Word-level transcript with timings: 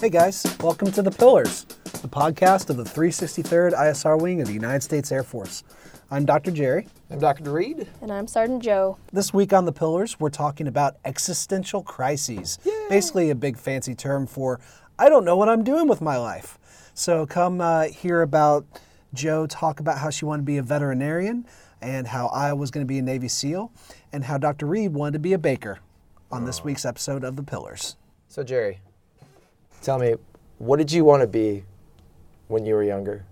Hey 0.00 0.08
guys, 0.08 0.46
welcome 0.60 0.90
to 0.92 1.02
The 1.02 1.10
Pillars, 1.10 1.64
the 2.00 2.08
podcast 2.08 2.70
of 2.70 2.78
the 2.78 2.84
363rd 2.84 3.74
ISR 3.74 4.18
Wing 4.18 4.40
of 4.40 4.46
the 4.46 4.54
United 4.54 4.82
States 4.82 5.12
Air 5.12 5.22
Force. 5.22 5.62
I'm 6.10 6.24
Dr. 6.24 6.50
Jerry. 6.52 6.88
I'm 7.10 7.18
Dr. 7.18 7.52
Reed. 7.52 7.86
And 8.00 8.10
I'm 8.10 8.26
Sergeant 8.26 8.62
Joe. 8.62 8.96
This 9.12 9.34
week 9.34 9.52
on 9.52 9.66
The 9.66 9.72
Pillars, 9.72 10.18
we're 10.18 10.30
talking 10.30 10.66
about 10.66 10.96
existential 11.04 11.82
crises. 11.82 12.58
Basically, 12.88 13.28
a 13.28 13.34
big 13.34 13.58
fancy 13.58 13.94
term 13.94 14.26
for 14.26 14.58
I 14.98 15.10
don't 15.10 15.26
know 15.26 15.36
what 15.36 15.50
I'm 15.50 15.62
doing 15.62 15.86
with 15.86 16.00
my 16.00 16.16
life. 16.16 16.58
So 16.94 17.26
come 17.26 17.60
uh, 17.60 17.88
hear 17.88 18.22
about 18.22 18.64
Joe 19.12 19.46
talk 19.46 19.80
about 19.80 19.98
how 19.98 20.08
she 20.08 20.24
wanted 20.24 20.44
to 20.44 20.46
be 20.46 20.56
a 20.56 20.62
veterinarian 20.62 21.44
and 21.82 22.06
how 22.06 22.28
I 22.28 22.54
was 22.54 22.70
going 22.70 22.86
to 22.86 22.88
be 22.88 23.00
a 23.00 23.02
Navy 23.02 23.28
SEAL 23.28 23.70
and 24.14 24.24
how 24.24 24.38
Dr. 24.38 24.64
Reed 24.64 24.94
wanted 24.94 25.12
to 25.12 25.18
be 25.18 25.34
a 25.34 25.38
baker 25.38 25.80
on 26.32 26.46
this 26.46 26.64
week's 26.64 26.86
episode 26.86 27.22
of 27.22 27.36
The 27.36 27.42
Pillars. 27.42 27.96
So, 28.28 28.42
Jerry, 28.42 28.80
tell 29.82 29.98
me, 29.98 30.14
what 30.58 30.76
did 30.76 30.92
you 30.92 31.04
want 31.04 31.22
to 31.22 31.26
be 31.26 31.64
when 32.48 32.64
you 32.64 32.74
were 32.74 32.84
younger? 32.84 33.24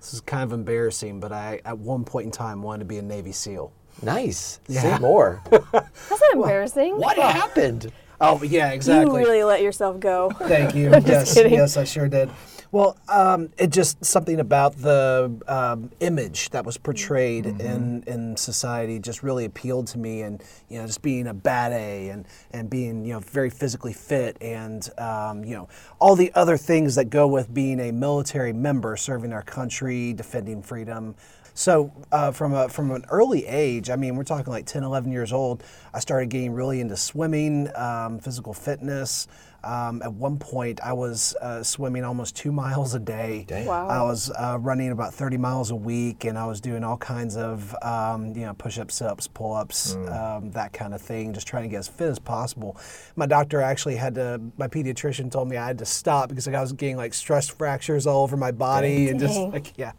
This 0.00 0.14
is 0.14 0.20
kind 0.20 0.42
of 0.42 0.52
embarrassing, 0.52 1.20
but 1.20 1.32
I, 1.32 1.60
at 1.64 1.78
one 1.78 2.04
point 2.04 2.26
in 2.26 2.30
time, 2.30 2.62
wanted 2.62 2.80
to 2.80 2.84
be 2.84 2.98
a 2.98 3.02
Navy 3.02 3.32
SEAL. 3.32 3.72
Nice. 4.02 4.60
Yeah. 4.68 4.82
Say 4.82 4.98
more. 5.00 5.42
That's 5.50 5.62
not 5.72 6.34
embarrassing. 6.34 6.98
what 6.98 7.16
happened? 7.16 7.90
Oh, 8.20 8.42
yeah, 8.42 8.70
exactly. 8.70 9.20
You 9.20 9.26
really 9.26 9.44
let 9.44 9.62
yourself 9.62 9.98
go. 10.00 10.30
Thank 10.40 10.74
you. 10.74 10.90
just 11.00 11.06
yes, 11.06 11.34
kidding. 11.34 11.54
yes, 11.54 11.76
I 11.76 11.84
sure 11.84 12.08
did. 12.08 12.30
Well, 12.74 12.96
um, 13.08 13.50
it 13.56 13.70
just 13.70 14.04
something 14.04 14.40
about 14.40 14.76
the 14.78 15.32
um, 15.46 15.92
image 16.00 16.50
that 16.50 16.66
was 16.66 16.76
portrayed 16.76 17.46
in, 17.46 18.02
in 18.08 18.36
society 18.36 18.98
just 18.98 19.22
really 19.22 19.44
appealed 19.44 19.86
to 19.86 19.98
me, 19.98 20.22
and 20.22 20.42
you 20.68 20.80
know, 20.80 20.86
just 20.88 21.00
being 21.00 21.28
a 21.28 21.34
bad 21.34 21.70
A 21.70 22.08
and 22.08 22.26
and 22.50 22.68
being 22.68 23.04
you 23.04 23.12
know 23.12 23.20
very 23.20 23.48
physically 23.48 23.92
fit, 23.92 24.36
and 24.40 24.90
um, 24.98 25.44
you 25.44 25.54
know 25.54 25.68
all 26.00 26.16
the 26.16 26.32
other 26.34 26.56
things 26.56 26.96
that 26.96 27.10
go 27.10 27.28
with 27.28 27.54
being 27.54 27.78
a 27.78 27.92
military 27.92 28.52
member, 28.52 28.96
serving 28.96 29.32
our 29.32 29.42
country, 29.42 30.12
defending 30.12 30.60
freedom. 30.60 31.14
So 31.54 31.92
uh, 32.10 32.32
from 32.32 32.52
a, 32.52 32.68
from 32.68 32.90
an 32.90 33.04
early 33.10 33.46
age, 33.46 33.88
I 33.88 33.96
mean, 33.96 34.16
we're 34.16 34.24
talking 34.24 34.52
like 34.52 34.66
10, 34.66 34.82
11 34.82 35.12
years 35.12 35.32
old, 35.32 35.62
I 35.94 36.00
started 36.00 36.28
getting 36.28 36.52
really 36.52 36.80
into 36.80 36.96
swimming, 36.96 37.70
um, 37.76 38.18
physical 38.18 38.52
fitness. 38.52 39.28
Um, 39.62 40.02
at 40.02 40.12
one 40.12 40.38
point, 40.38 40.80
I 40.82 40.92
was 40.92 41.34
uh, 41.40 41.62
swimming 41.62 42.04
almost 42.04 42.36
two 42.36 42.52
miles 42.64 42.94
a 42.94 42.98
day. 42.98 43.46
Wow. 43.48 43.88
I 43.88 44.02
was 44.02 44.30
uh, 44.30 44.58
running 44.60 44.90
about 44.90 45.14
30 45.14 45.38
miles 45.38 45.70
a 45.70 45.76
week, 45.76 46.24
and 46.24 46.36
I 46.36 46.44
was 46.46 46.60
doing 46.60 46.82
all 46.84 46.98
kinds 46.98 47.36
of, 47.36 47.74
um, 47.82 48.34
you 48.34 48.44
know, 48.44 48.52
push-ups, 48.54 48.96
sit-ups, 48.96 49.28
pull-ups, 49.28 49.94
um, 49.94 50.50
that 50.50 50.72
kind 50.72 50.92
of 50.92 51.00
thing, 51.00 51.32
just 51.32 51.46
trying 51.46 51.62
to 51.62 51.68
get 51.68 51.78
as 51.78 51.88
fit 51.88 52.08
as 52.08 52.18
possible. 52.18 52.76
My 53.16 53.26
doctor 53.26 53.62
actually 53.62 53.96
had 53.96 54.16
to, 54.16 54.40
my 54.58 54.66
pediatrician 54.68 55.30
told 55.30 55.48
me 55.48 55.56
I 55.56 55.66
had 55.68 55.78
to 55.78 55.86
stop 55.86 56.28
because 56.28 56.46
like, 56.46 56.56
I 56.56 56.60
was 56.60 56.72
getting 56.72 56.96
like 56.96 57.14
stress 57.14 57.48
fractures 57.48 58.06
all 58.06 58.22
over 58.22 58.36
my 58.36 58.50
body, 58.50 59.08
and 59.08 59.20
just 59.20 59.38
like, 59.38 59.78
yeah. 59.78 59.92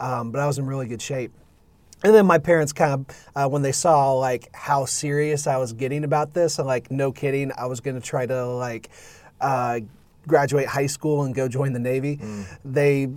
Um, 0.00 0.30
but 0.30 0.40
I 0.40 0.46
was 0.46 0.58
in 0.58 0.66
really 0.66 0.86
good 0.86 1.02
shape. 1.02 1.32
And 2.04 2.14
then 2.14 2.26
my 2.26 2.38
parents 2.38 2.72
kind 2.72 2.92
of, 2.92 3.26
uh, 3.34 3.48
when 3.48 3.62
they 3.62 3.72
saw 3.72 4.12
like 4.12 4.48
how 4.54 4.84
serious 4.84 5.46
I 5.46 5.56
was 5.56 5.72
getting 5.72 6.04
about 6.04 6.34
this, 6.34 6.58
and 6.58 6.66
like 6.66 6.90
no 6.90 7.10
kidding, 7.10 7.50
I 7.56 7.66
was 7.66 7.80
going 7.80 7.94
to 7.98 8.06
try 8.06 8.26
to 8.26 8.46
like 8.46 8.90
uh, 9.40 9.80
graduate 10.26 10.66
high 10.66 10.86
school 10.86 11.24
and 11.24 11.34
go 11.34 11.48
join 11.48 11.72
the 11.72 11.78
Navy. 11.78 12.20
They 12.64 13.08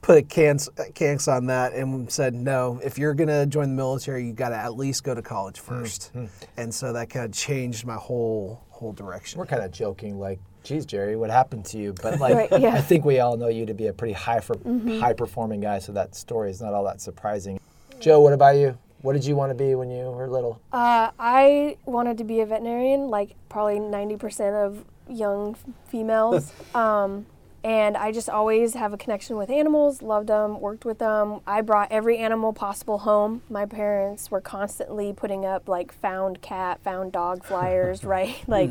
put 0.00 0.18
a 0.18 0.22
cans 0.22 0.68
cans 0.94 1.28
on 1.28 1.46
that 1.46 1.72
and 1.72 2.10
said, 2.10 2.34
no, 2.34 2.80
if 2.82 2.98
you're 2.98 3.14
going 3.14 3.28
to 3.28 3.46
join 3.46 3.70
the 3.70 3.74
military, 3.74 4.26
you 4.26 4.32
got 4.32 4.50
to 4.50 4.56
at 4.56 4.76
least 4.76 5.04
go 5.04 5.14
to 5.14 5.22
college 5.22 5.60
1st 5.60 6.10
And 6.56 6.74
so 6.74 6.92
that 6.92 7.10
kind 7.10 7.24
of 7.26 7.32
changed 7.32 7.86
my 7.86 7.96
whole 7.96 8.64
whole 8.70 8.92
direction. 8.92 9.38
We're 9.38 9.46
kind 9.46 9.62
of 9.62 9.70
joking, 9.70 10.18
like, 10.18 10.40
geez, 10.64 10.84
Jerry, 10.84 11.14
what 11.14 11.30
happened 11.30 11.64
to 11.66 11.78
you? 11.78 11.94
But, 12.02 12.18
like, 12.18 12.50
Right, 12.50 12.60
yeah. 12.60 12.74
I 12.74 12.80
think 12.80 13.04
we 13.04 13.20
all 13.20 13.36
know 13.36 13.48
you 13.48 13.66
to 13.66 13.74
be 13.74 13.86
a 13.86 13.92
pretty 13.92 14.14
high, 14.14 14.40
for, 14.40 14.56
high 14.98 15.12
performing 15.12 15.60
guy, 15.60 15.78
so 15.78 15.92
that 15.92 16.14
story 16.16 16.50
is 16.50 16.60
not 16.60 16.74
all 16.74 16.84
that 16.84 17.00
surprising. 17.00 17.60
Joe, 18.00 18.20
what 18.20 18.32
about 18.32 18.56
you? 18.56 18.76
What 19.02 19.12
did 19.12 19.24
you 19.24 19.36
want 19.36 19.50
to 19.50 19.54
be 19.54 19.74
when 19.74 19.90
you 19.90 20.04
were 20.04 20.26
little? 20.26 20.60
Uh, 20.72 21.10
I 21.18 21.76
wanted 21.84 22.18
to 22.18 22.24
be 22.24 22.40
a 22.40 22.46
veterinarian, 22.46 23.08
like 23.08 23.36
probably 23.50 23.78
90% 23.78 24.66
of 24.66 24.84
young 25.08 25.56
females. 25.86 26.52
um, 26.74 27.26
and 27.64 27.96
I 27.96 28.12
just 28.12 28.28
always 28.28 28.74
have 28.74 28.92
a 28.92 28.98
connection 28.98 29.36
with 29.36 29.48
animals, 29.48 30.02
loved 30.02 30.28
them, 30.28 30.60
worked 30.60 30.84
with 30.84 30.98
them. 30.98 31.40
I 31.46 31.62
brought 31.62 31.90
every 31.90 32.18
animal 32.18 32.52
possible 32.52 32.98
home. 32.98 33.40
My 33.48 33.64
parents 33.64 34.30
were 34.30 34.42
constantly 34.42 35.14
putting 35.14 35.46
up 35.46 35.66
like 35.66 35.90
found 35.90 36.42
cat, 36.42 36.80
found 36.84 37.12
dog 37.12 37.42
flyers, 37.46 38.04
right? 38.04 38.36
Like, 38.46 38.70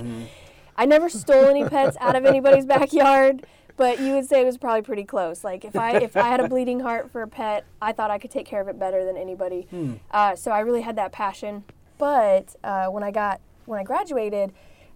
I 0.78 0.86
never 0.86 1.10
stole 1.10 1.46
any 1.46 1.64
pets 1.66 1.98
out 2.00 2.16
of 2.16 2.26
anybody's 2.26 2.66
backyard, 2.66 3.46
but 3.78 4.00
you 4.00 4.14
would 4.14 4.26
say 4.28 4.42
it 4.42 4.46
was 4.46 4.58
probably 4.58 4.82
pretty 4.82 5.04
close. 5.04 5.44
Like 5.44 5.66
if 5.66 5.76
I 5.76 5.98
if 5.98 6.16
I 6.18 6.24
had 6.24 6.40
a 6.40 6.48
bleeding 6.48 6.80
heart 6.80 7.12
for 7.12 7.22
a 7.22 7.28
pet, 7.28 7.66
I 7.82 7.92
thought 7.92 8.12
I 8.12 8.18
could 8.18 8.32
take 8.32 8.46
care 8.46 8.62
of 8.62 8.68
it 8.68 8.80
better 8.80 9.06
than 9.06 9.18
anybody. 9.18 9.68
Uh, 10.12 10.36
so 10.36 10.52
I 10.52 10.60
really 10.60 10.82
had 10.82 10.96
that 10.98 11.12
passion. 11.12 11.64
But 11.98 12.56
uh, 12.64 12.88
when 12.88 13.04
I 13.04 13.12
got 13.12 13.40
when 13.66 13.80
I 13.80 13.84
graduated, 13.84 14.52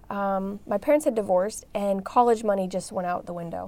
um, 0.10 0.60
my 0.66 0.78
parents 0.78 1.06
had 1.06 1.16
divorced, 1.16 1.66
and 1.74 2.04
college 2.04 2.44
money 2.44 2.68
just 2.68 2.92
went 2.92 3.08
out 3.08 3.26
the 3.26 3.34
window. 3.34 3.68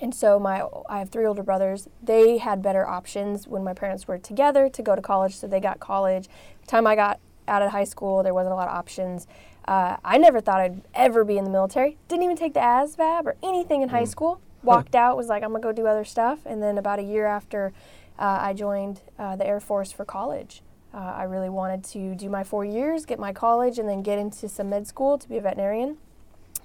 And 0.00 0.14
so 0.14 0.38
my 0.38 0.62
I 0.88 0.98
have 0.98 1.10
three 1.10 1.24
older 1.26 1.42
brothers. 1.42 1.88
They 2.02 2.38
had 2.38 2.62
better 2.62 2.86
options 2.86 3.46
when 3.48 3.64
my 3.64 3.74
parents 3.74 4.06
were 4.08 4.18
together 4.18 4.68
to 4.68 4.82
go 4.82 4.94
to 4.96 5.02
college, 5.02 5.36
so 5.36 5.46
they 5.46 5.60
got 5.60 5.80
college. 5.80 6.28
The 6.62 6.66
time 6.66 6.86
I 6.86 6.94
got 6.96 7.20
out 7.46 7.62
of 7.62 7.70
high 7.72 7.84
school, 7.84 8.22
there 8.22 8.34
wasn't 8.34 8.52
a 8.52 8.56
lot 8.56 8.68
of 8.68 8.74
options. 8.74 9.26
Uh, 9.68 9.98
I 10.02 10.16
never 10.16 10.40
thought 10.40 10.62
I'd 10.62 10.80
ever 10.94 11.24
be 11.24 11.36
in 11.36 11.44
the 11.44 11.50
military. 11.50 11.98
Didn't 12.08 12.22
even 12.22 12.36
take 12.36 12.54
the 12.54 12.60
ASVAB 12.60 13.26
or 13.26 13.36
anything 13.42 13.82
in 13.82 13.90
high 13.90 14.06
school. 14.06 14.40
Walked 14.62 14.94
out, 14.94 15.14
was 15.14 15.26
like, 15.26 15.42
I'm 15.42 15.50
gonna 15.50 15.62
go 15.62 15.72
do 15.72 15.86
other 15.86 16.06
stuff. 16.06 16.38
And 16.46 16.62
then 16.62 16.78
about 16.78 16.98
a 16.98 17.02
year 17.02 17.26
after, 17.26 17.74
uh, 18.18 18.38
I 18.40 18.54
joined 18.54 19.02
uh, 19.18 19.36
the 19.36 19.46
Air 19.46 19.60
Force 19.60 19.92
for 19.92 20.06
college. 20.06 20.62
Uh, 20.94 21.12
I 21.16 21.24
really 21.24 21.50
wanted 21.50 21.84
to 21.84 22.14
do 22.14 22.30
my 22.30 22.44
four 22.44 22.64
years, 22.64 23.04
get 23.04 23.18
my 23.18 23.34
college, 23.34 23.78
and 23.78 23.86
then 23.86 24.02
get 24.02 24.18
into 24.18 24.48
some 24.48 24.70
med 24.70 24.86
school 24.86 25.18
to 25.18 25.28
be 25.28 25.36
a 25.36 25.42
veterinarian 25.42 25.98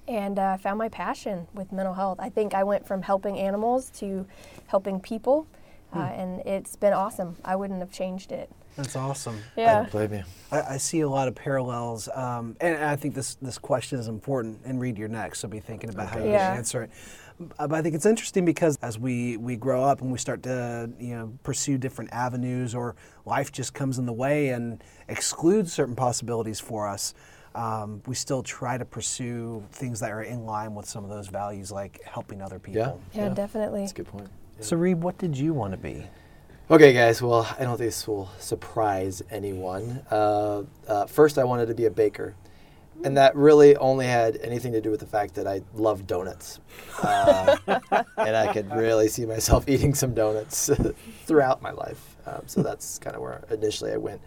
and 0.08 0.40
uh, 0.40 0.56
found 0.56 0.80
my 0.80 0.88
passion 0.88 1.48
with 1.54 1.74
mental 1.74 1.96
health. 1.96 2.20
I 2.22 2.30
think 2.30 2.54
I 2.54 2.64
went 2.64 2.88
from 2.88 3.02
helping 3.02 3.38
animals 3.38 3.90
to 3.98 4.26
helping 4.68 5.02
people, 5.02 5.46
uh, 5.94 6.00
and 6.00 6.40
it's 6.46 6.78
been 6.78 6.94
awesome. 6.94 7.36
I 7.44 7.58
wouldn't 7.58 7.82
have 7.82 7.92
changed 7.92 8.32
it. 8.32 8.50
That's 8.76 8.96
awesome. 8.96 9.38
Yeah. 9.56 9.84
Believe 9.92 10.12
me. 10.12 10.24
I, 10.52 10.62
I 10.62 10.78
see 10.78 11.02
a 11.02 11.10
lot 11.10 11.28
of 11.28 11.36
parallels, 11.36 12.10
um, 12.14 12.56
and 12.60 12.84
I 12.84 12.96
think 12.96 13.14
this 13.16 13.36
this 13.36 13.58
question 13.58 14.00
is 14.00 14.08
important. 14.08 14.60
And 14.66 14.80
read 14.82 14.98
your 14.98 15.08
next, 15.10 15.40
so 15.40 15.48
be 15.48 15.60
thinking 15.60 15.90
about 15.90 16.10
how 16.10 16.20
you 16.20 16.32
Yeah. 16.32 16.54
answer 16.54 16.84
it. 16.84 16.92
Uh, 17.60 17.68
But 17.68 17.74
I 17.74 17.82
think 17.82 17.96
it's 17.96 18.06
interesting 18.06 18.46
because 18.46 18.78
as 18.82 18.98
we 19.00 19.38
we 19.38 19.56
grow 19.56 19.84
up 19.84 20.02
and 20.02 20.12
we 20.12 20.18
start 20.18 20.44
to 20.44 20.90
you 21.00 21.16
know 21.16 21.34
pursue 21.44 21.78
different 21.78 22.12
avenues, 22.14 22.74
or 22.76 22.96
life 23.26 23.52
just 23.52 23.74
comes 23.74 24.00
in 24.00 24.06
the 24.06 24.14
way 24.14 24.50
and 24.50 24.84
excludes 25.08 25.72
certain 25.74 25.96
possibilities 25.96 26.60
for 26.60 26.88
us. 26.88 27.14
Um, 27.56 28.02
we 28.08 28.16
still 28.16 28.42
try 28.42 28.80
to 28.80 28.86
pursue 28.86 29.64
things 29.72 30.00
that 30.00 30.10
are 30.12 30.24
in 30.24 30.46
line 30.48 30.74
with 30.74 30.88
some 30.88 31.04
of 31.04 31.12
those 31.12 31.28
values, 31.28 31.72
like 31.72 32.02
helping 32.04 32.42
other 32.42 32.58
people. 32.58 33.00
Yeah, 33.14 33.30
definitely. 33.30 33.82
That's 33.82 33.92
a 33.92 33.96
good 33.96 34.08
point. 34.08 34.30
So, 34.60 34.76
Reed, 34.76 35.02
what 35.04 35.20
did 35.20 35.38
you 35.38 35.54
want 35.54 35.72
to 35.74 35.78
be? 35.78 36.08
Okay, 36.74 36.92
guys. 36.92 37.22
Well, 37.22 37.48
I 37.60 37.66
don't 37.66 37.78
think 37.78 37.90
this 37.90 38.08
will 38.08 38.32
surprise 38.40 39.22
anyone. 39.30 40.04
Uh, 40.10 40.64
uh, 40.88 41.06
first, 41.06 41.38
I 41.38 41.44
wanted 41.44 41.68
to 41.68 41.76
be 41.76 41.86
a 41.86 41.92
baker, 41.92 42.34
and 43.04 43.16
that 43.16 43.36
really 43.36 43.78
only 43.78 44.08
had 44.08 44.38
anything 44.38 44.72
to 44.72 44.82
do 44.82 44.90
with 44.90 45.00
the 45.00 45.06
fact 45.06 45.36
that 45.36 45.46
I 45.46 45.62
love 45.76 46.08
donuts, 46.08 46.62
uh, 47.04 47.58
and 48.18 48.36
I 48.36 48.52
could 48.52 48.74
really 48.74 49.08
see 49.08 49.24
myself 49.24 49.66
eating 49.70 49.94
some 49.94 50.16
donuts 50.16 50.72
throughout 51.28 51.62
my 51.62 51.70
life. 51.70 52.16
Um, 52.26 52.42
so 52.48 52.64
that's 52.64 52.98
kind 52.98 53.16
of 53.16 53.22
where 53.22 53.44
initially 53.52 53.92
I 53.92 53.98
went. 53.98 54.22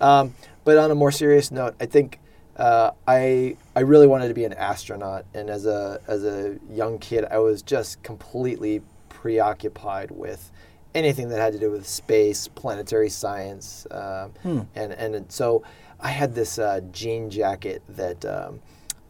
Um, 0.00 0.36
but 0.62 0.78
on 0.78 0.92
a 0.92 0.94
more 0.94 1.10
serious 1.10 1.50
note, 1.50 1.74
I 1.80 1.86
think 1.86 2.20
uh, 2.58 2.92
I 3.08 3.56
I 3.74 3.80
really 3.80 4.06
wanted 4.06 4.28
to 4.28 4.34
be 4.34 4.44
an 4.44 4.52
astronaut, 4.52 5.24
and 5.34 5.50
as 5.50 5.66
a 5.66 6.00
as 6.06 6.24
a 6.24 6.60
young 6.70 7.00
kid, 7.00 7.24
I 7.28 7.38
was 7.38 7.60
just 7.60 8.04
completely 8.04 8.82
preoccupied 9.08 10.12
with 10.12 10.52
anything 10.98 11.28
that 11.30 11.38
had 11.38 11.52
to 11.54 11.58
do 11.58 11.70
with 11.70 11.86
space, 11.86 12.48
planetary 12.48 13.08
science, 13.08 13.86
um, 13.90 14.32
and 14.74 14.92
and 14.92 15.30
so 15.32 15.62
I 16.00 16.08
had 16.08 16.34
this 16.34 16.58
uh, 16.58 16.80
jean 16.92 17.30
jacket 17.30 17.82
that. 17.88 18.24
Um, 18.24 18.60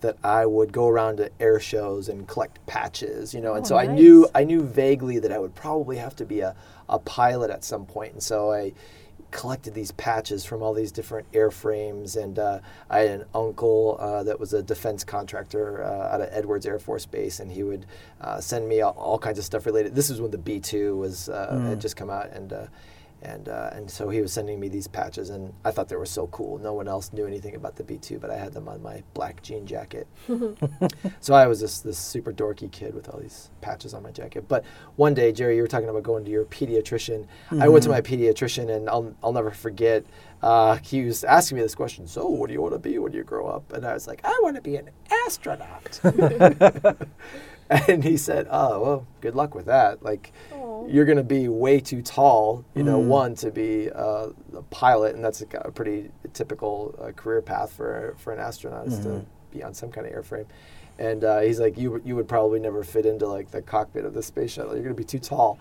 that 0.00 0.17
I 0.23 0.46
would 0.46 0.73
go 0.73 0.87
around 0.87 1.17
to 1.17 1.29
air 1.40 1.58
shows 1.58 2.08
and 2.08 2.25
collect 2.29 2.64
patches, 2.67 3.35
you 3.35 3.40
know, 3.40 3.55
and 3.55 3.64
Oh, 3.67 3.69
so 3.70 3.76
I 3.76 3.87
knew. 3.88 4.29
I 4.32 4.44
knew 4.44 4.62
vaguely 4.62 5.19
that 5.19 5.32
I 5.32 5.40
would 5.40 5.56
probably 5.56 5.96
have 5.96 6.14
to 6.17 6.25
be 6.25 6.38
a, 6.38 6.55
a 6.88 7.00
pilot 7.00 7.50
at 7.50 7.64
some 7.64 7.85
point, 7.85 8.12
and 8.12 8.23
so 8.23 8.52
I 8.52 8.73
collected 9.31 9.75
these 9.75 9.93
patches 9.93 10.44
from 10.44 10.62
all 10.62 10.73
these 10.73 10.91
different 10.91 11.31
airframes, 11.32 12.17
and 12.17 12.38
uh, 12.38 12.61
I 12.88 13.00
had 13.00 13.20
an 13.20 13.25
uncle 13.35 13.97
uh, 14.00 14.23
that 14.23 14.41
was 14.41 14.55
a 14.55 14.62
defense 14.62 15.05
contractor 15.05 15.85
uh, 15.85 16.15
out 16.15 16.20
of 16.20 16.29
Edwards 16.32 16.67
Air 16.67 16.79
Force 16.79 17.06
Base, 17.06 17.41
and 17.41 17.50
he 17.53 17.62
would 17.62 17.87
uh, 18.20 18.41
send 18.41 18.69
me 18.69 18.81
all, 18.81 18.93
all 18.93 19.19
kinds 19.19 19.38
of 19.38 19.44
stuff 19.44 19.67
related. 19.67 19.94
This 19.94 20.11
is 20.11 20.20
when 20.20 20.31
the 20.31 20.38
B 20.38 20.61
two 20.61 20.97
was 20.97 21.29
uh, 21.29 21.59
had 21.69 21.81
just 21.81 21.97
come 21.97 22.11
out, 22.11 22.31
and 22.31 22.53
uh, 22.53 22.67
And, 23.23 23.49
uh, 23.49 23.70
and 23.73 23.91
so 23.91 24.09
he 24.09 24.20
was 24.20 24.32
sending 24.32 24.61
me 24.61 24.69
these 24.69 24.87
patches, 24.87 25.31
and 25.31 25.53
I 25.65 25.73
thought 25.73 25.88
they 25.88 25.97
were 25.97 26.06
so 26.06 26.29
cool. 26.29 26.59
No 26.59 26.73
one 26.73 26.87
else 26.87 27.12
knew 27.12 27.26
anything 27.26 27.56
about 27.56 27.75
the 27.75 27.82
B2, 27.82 28.20
but 28.20 28.31
I 28.31 28.37
had 28.37 28.53
them 28.53 28.69
on 28.69 28.81
my 28.81 29.03
black 29.15 29.43
jean 29.43 29.67
jacket. 29.67 30.06
so 31.20 31.35
I 31.35 31.49
was 31.49 31.61
this, 31.61 31.81
this 31.81 31.99
super 31.99 32.32
dorky 32.32 32.70
kid 32.70 32.94
with 32.94 33.09
all 33.09 33.19
these 33.19 33.50
patches 33.61 33.93
on 33.93 34.05
my 34.05 34.12
jacket. 34.12 34.47
But 34.47 34.65
one 34.94 35.15
day, 35.15 35.32
Jerry, 35.32 35.56
you 35.56 35.62
were 35.62 35.69
talking 35.69 35.88
about 35.88 36.05
going 36.05 36.25
to 36.26 36.31
your 36.31 36.44
pediatrician. 36.44 37.26
I 37.59 37.69
went 37.69 37.82
to 37.85 37.91
my 37.91 38.00
pediatrician, 38.00 38.70
and 38.70 38.88
I'll, 38.88 39.12
I'll 39.23 39.32
never 39.32 39.50
forget. 39.50 40.05
Uh, 40.41 40.76
he 40.76 41.03
was 41.03 41.25
asking 41.25 41.56
me 41.56 41.62
this 41.62 41.75
question 41.75 42.06
So, 42.06 42.29
what 42.29 42.47
do 42.47 42.53
you 42.53 42.62
want 42.62 42.75
to 42.75 42.79
be 42.79 42.99
when 42.99 43.12
you 43.12 43.25
grow 43.25 43.49
up? 43.49 43.73
And 43.73 43.85
I 43.85 43.94
was 43.94 44.06
like, 44.06 44.21
I 44.23 44.38
want 44.43 44.55
to 44.55 44.62
be 44.62 44.76
an 44.76 44.91
astronaut. 45.26 46.00
and 47.71 48.03
he 48.03 48.17
said, 48.17 48.47
Oh, 48.50 48.81
well, 48.81 49.06
good 49.21 49.35
luck 49.35 49.55
with 49.55 49.67
that. 49.67 50.03
Like, 50.03 50.32
you're 50.88 51.05
going 51.05 51.19
to 51.19 51.25
be 51.25 51.49
way 51.49 51.81
too 51.81 52.02
tall, 52.02 52.64
you 52.75 52.82
know, 52.82 52.99
one, 52.99 53.35
to 53.37 53.50
be 53.50 53.90
uh, 53.90 54.29
a 54.56 54.62
pilot, 54.70 55.14
and 55.14 55.25
that's 55.25 55.43
a, 55.43 55.46
a 55.58 55.70
pretty 55.70 56.11
typical 56.32 56.94
uh, 57.00 57.12
career 57.12 57.43
path 57.43 57.73
for, 57.73 58.14
for 58.19 58.32
an 58.32 58.38
astronaut 58.38 58.87
is 58.87 58.99
to 59.00 59.25
be 59.52 59.62
on 59.62 59.75
some 59.75 59.90
kind 59.90 60.06
of 60.06 60.12
airframe. 60.12 60.46
And 60.99 61.23
uh, 61.23 61.40
he's 61.40 61.61
like, 61.61 61.79
you, 61.79 62.02
you 62.05 62.17
would 62.17 62.26
probably 62.26 62.58
never 62.58 62.82
fit 62.82 63.06
into 63.06 63.26
like 63.26 63.50
the 63.50 63.62
cockpit 63.62 64.05
of 64.05 64.14
the 64.14 64.23
space 64.23 64.52
shuttle. 64.52 64.73
You're 64.73 64.82
going 64.82 64.96
to 64.96 65.00
be 65.00 65.05
too 65.05 65.20
tall. 65.20 65.58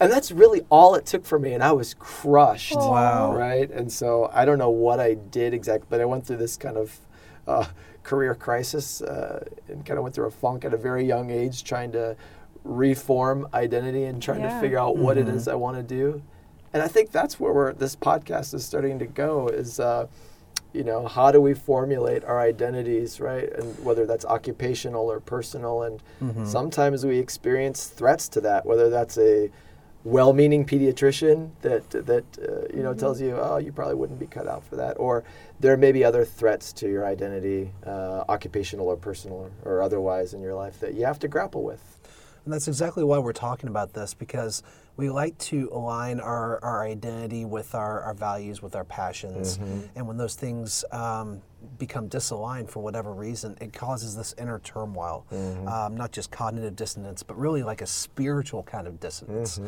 And 0.00 0.10
that's 0.10 0.32
really 0.32 0.62
all 0.70 0.94
it 0.94 1.04
took 1.04 1.26
for 1.26 1.38
me, 1.38 1.52
and 1.52 1.62
I 1.62 1.72
was 1.72 1.92
crushed. 1.94 2.76
Wow. 2.76 3.34
Right? 3.34 3.70
And 3.70 3.92
so 3.92 4.30
I 4.32 4.44
don't 4.44 4.58
know 4.58 4.70
what 4.70 5.00
I 5.00 5.14
did 5.14 5.52
exactly, 5.52 5.86
but 5.90 6.00
I 6.00 6.06
went 6.06 6.26
through 6.26 6.38
this 6.38 6.56
kind 6.56 6.78
of 6.78 6.98
uh, 7.46 7.66
career 8.02 8.34
crisis 8.34 9.02
uh, 9.02 9.44
and 9.68 9.84
kind 9.84 9.98
of 9.98 10.02
went 10.02 10.14
through 10.14 10.26
a 10.26 10.30
funk 10.30 10.64
at 10.64 10.72
a 10.72 10.76
very 10.78 11.04
young 11.04 11.30
age, 11.30 11.64
trying 11.64 11.92
to 11.92 12.16
reform 12.64 13.48
identity 13.54 14.04
and 14.04 14.22
trying 14.22 14.42
to 14.42 14.60
figure 14.60 14.78
out 14.78 14.96
what 14.96 15.16
it 15.18 15.28
is 15.28 15.48
I 15.48 15.54
want 15.54 15.76
to 15.76 15.82
do. 15.82 16.22
And 16.72 16.82
I 16.82 16.88
think 16.88 17.10
that's 17.10 17.40
where 17.40 17.52
we're, 17.52 17.72
this 17.72 17.96
podcast 17.96 18.54
is 18.54 18.64
starting 18.64 18.98
to 19.00 19.06
go 19.06 19.48
is, 19.48 19.80
uh, 19.80 20.06
you 20.72 20.84
know, 20.84 21.08
how 21.08 21.32
do 21.32 21.40
we 21.40 21.52
formulate 21.52 22.22
our 22.24 22.38
identities, 22.38 23.18
right? 23.18 23.50
And 23.52 23.84
whether 23.84 24.06
that's 24.06 24.24
occupational 24.24 25.10
or 25.10 25.18
personal. 25.18 25.82
And 25.82 26.00
sometimes 26.46 27.04
we 27.04 27.18
experience 27.18 27.86
threats 27.88 28.28
to 28.30 28.40
that, 28.42 28.66
whether 28.66 28.88
that's 28.88 29.18
a 29.18 29.50
well-meaning 30.04 30.64
pediatrician 30.64 31.50
that 31.60 31.90
that 31.90 32.24
uh, 32.38 32.74
you 32.74 32.82
know 32.82 32.94
tells 32.94 33.20
you, 33.20 33.36
oh, 33.36 33.58
you 33.58 33.70
probably 33.70 33.96
wouldn't 33.96 34.18
be 34.18 34.26
cut 34.26 34.46
out 34.46 34.64
for 34.64 34.76
that, 34.76 34.94
or 34.98 35.24
there 35.58 35.76
may 35.76 35.92
be 35.92 36.02
other 36.04 36.24
threats 36.24 36.72
to 36.72 36.88
your 36.88 37.04
identity, 37.04 37.70
uh, 37.84 38.24
occupational 38.28 38.86
or 38.86 38.96
personal 38.96 39.50
or, 39.64 39.72
or 39.74 39.82
otherwise 39.82 40.32
in 40.32 40.40
your 40.40 40.54
life 40.54 40.80
that 40.80 40.94
you 40.94 41.04
have 41.04 41.18
to 41.18 41.28
grapple 41.28 41.62
with. 41.62 41.98
And 42.44 42.52
that's 42.52 42.68
exactly 42.68 43.04
why 43.04 43.18
we're 43.18 43.32
talking 43.32 43.68
about 43.68 43.92
this 43.92 44.14
because 44.14 44.62
we 44.96 45.10
like 45.10 45.36
to 45.38 45.68
align 45.72 46.20
our, 46.20 46.62
our 46.64 46.84
identity 46.84 47.44
with 47.44 47.74
our, 47.74 48.00
our 48.00 48.14
values, 48.14 48.62
with 48.62 48.74
our 48.76 48.84
passions. 48.84 49.58
And 49.94 50.06
when 50.08 50.16
those 50.16 50.34
things 50.34 50.84
um, 50.92 51.42
become 51.78 52.08
disaligned 52.08 52.68
for 52.68 52.82
whatever 52.82 53.12
reason, 53.12 53.56
it 53.60 53.72
causes 53.72 54.16
this 54.16 54.34
inner 54.38 54.58
turmoil. 54.60 55.26
Um, 55.68 55.96
not 55.96 56.12
just 56.12 56.30
cognitive 56.30 56.76
dissonance, 56.76 57.22
but 57.22 57.38
really 57.38 57.62
like 57.62 57.80
a 57.82 57.86
spiritual 57.86 58.62
kind 58.62 58.86
of 58.86 59.00
dissonance. 59.00 59.58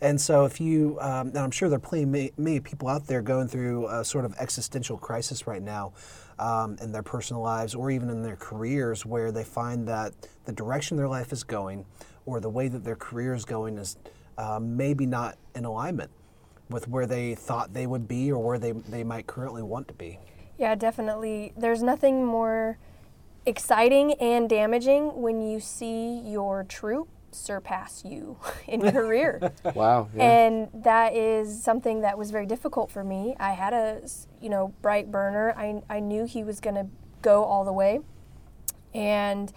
And 0.00 0.20
so, 0.20 0.44
if 0.44 0.60
you, 0.60 0.98
um, 1.00 1.28
and 1.28 1.38
I'm 1.38 1.50
sure 1.50 1.68
there 1.68 1.76
are 1.76 1.80
plenty 1.80 2.04
many, 2.04 2.32
many 2.36 2.60
people 2.60 2.88
out 2.88 3.06
there 3.06 3.22
going 3.22 3.48
through 3.48 3.88
a 3.88 4.04
sort 4.04 4.24
of 4.24 4.34
existential 4.38 4.96
crisis 4.98 5.46
right 5.46 5.62
now 5.62 5.92
um, 6.38 6.76
in 6.80 6.90
their 6.92 7.02
personal 7.02 7.42
lives 7.42 7.74
or 7.74 7.90
even 7.90 8.08
in 8.10 8.22
their 8.22 8.36
careers 8.36 9.04
where 9.04 9.30
they 9.30 9.44
find 9.44 9.86
that 9.88 10.12
the 10.44 10.52
direction 10.52 10.96
their 10.96 11.08
life 11.08 11.32
is 11.32 11.44
going 11.44 11.84
or 12.26 12.40
the 12.40 12.48
way 12.50 12.68
that 12.68 12.84
their 12.84 12.96
career 12.96 13.34
is 13.34 13.44
going 13.44 13.78
is 13.78 13.96
uh, 14.38 14.58
maybe 14.60 15.06
not 15.06 15.36
in 15.54 15.64
alignment 15.64 16.10
with 16.70 16.88
where 16.88 17.06
they 17.06 17.34
thought 17.34 17.74
they 17.74 17.86
would 17.86 18.08
be 18.08 18.32
or 18.32 18.42
where 18.42 18.58
they, 18.58 18.72
they 18.72 19.04
might 19.04 19.26
currently 19.26 19.62
want 19.62 19.88
to 19.88 19.94
be. 19.94 20.18
Yeah, 20.60 20.74
definitely. 20.74 21.54
There's 21.56 21.82
nothing 21.82 22.26
more 22.26 22.76
exciting 23.46 24.12
and 24.20 24.46
damaging 24.46 25.22
when 25.22 25.40
you 25.40 25.58
see 25.58 26.20
your 26.20 26.64
troop 26.64 27.08
surpass 27.30 28.04
you 28.04 28.36
in 28.68 28.82
career. 28.92 29.40
Wow. 29.74 30.10
And 30.18 30.68
that 30.74 31.14
is 31.14 31.62
something 31.62 32.02
that 32.02 32.18
was 32.18 32.30
very 32.30 32.44
difficult 32.44 32.90
for 32.90 33.02
me. 33.02 33.34
I 33.40 33.52
had 33.52 33.72
a, 33.72 34.02
you 34.42 34.50
know, 34.50 34.74
bright 34.82 35.10
burner. 35.10 35.54
I, 35.56 35.80
I 35.88 36.00
knew 36.00 36.26
he 36.26 36.44
was 36.44 36.60
going 36.60 36.74
to 36.74 36.88
go 37.22 37.44
all 37.44 37.64
the 37.64 37.72
way. 37.72 38.00
And 38.92 39.50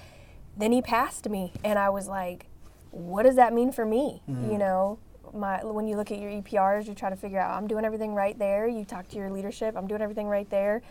then 0.55 0.71
he 0.71 0.81
passed 0.81 1.27
me 1.27 1.51
and 1.65 1.77
I 1.77 1.89
was 1.89 2.07
like, 2.07 2.45
what 2.91 3.23
does 3.23 3.35
that 3.35 3.51
mean 3.51 3.73
for 3.73 3.85
me? 3.85 4.21
Mm-hmm. 4.29 4.51
You 4.51 4.57
know, 4.57 4.99
my 5.33 5.63
when 5.63 5.87
you 5.87 5.95
look 5.95 6.11
at 6.11 6.19
your 6.19 6.31
EPRs, 6.31 6.87
you 6.87 6.93
try 6.93 7.09
to 7.09 7.15
figure 7.15 7.39
out 7.39 7.57
I'm 7.57 7.67
doing 7.67 7.85
everything 7.85 8.13
right 8.13 8.37
there. 8.37 8.67
You 8.67 8.85
talk 8.85 9.07
to 9.09 9.17
your 9.17 9.29
leadership, 9.29 9.75
I'm 9.75 9.87
doing 9.87 10.01
everything 10.01 10.27
right 10.27 10.49
there. 10.49 10.81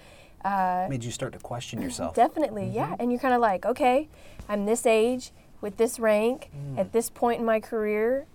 Uh, 0.45 0.87
Made 0.91 1.05
you 1.05 1.11
start 1.11 1.33
to 1.35 1.39
question 1.39 1.81
yourself. 1.83 2.15
Definitely, 2.15 2.69
yeah. 2.69 2.87
Mm-hmm. 2.87 2.95
And 3.01 3.13
you're 3.13 3.21
kind 3.21 3.35
of 3.35 3.41
like, 3.41 3.65
okay, 3.65 4.09
I'm 4.49 4.67
this 4.67 4.87
age 4.87 5.33
with 5.61 5.77
this 5.77 5.99
rank 5.99 6.51
mm. 6.55 6.79
at 6.79 6.93
this 6.93 7.09
point 7.11 7.41
in 7.41 7.47
my 7.47 7.61
career. 7.61 8.27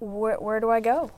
Where, 0.00 0.38
where 0.38 0.60
do 0.60 0.70
I 0.70 0.80
go? 0.80 1.10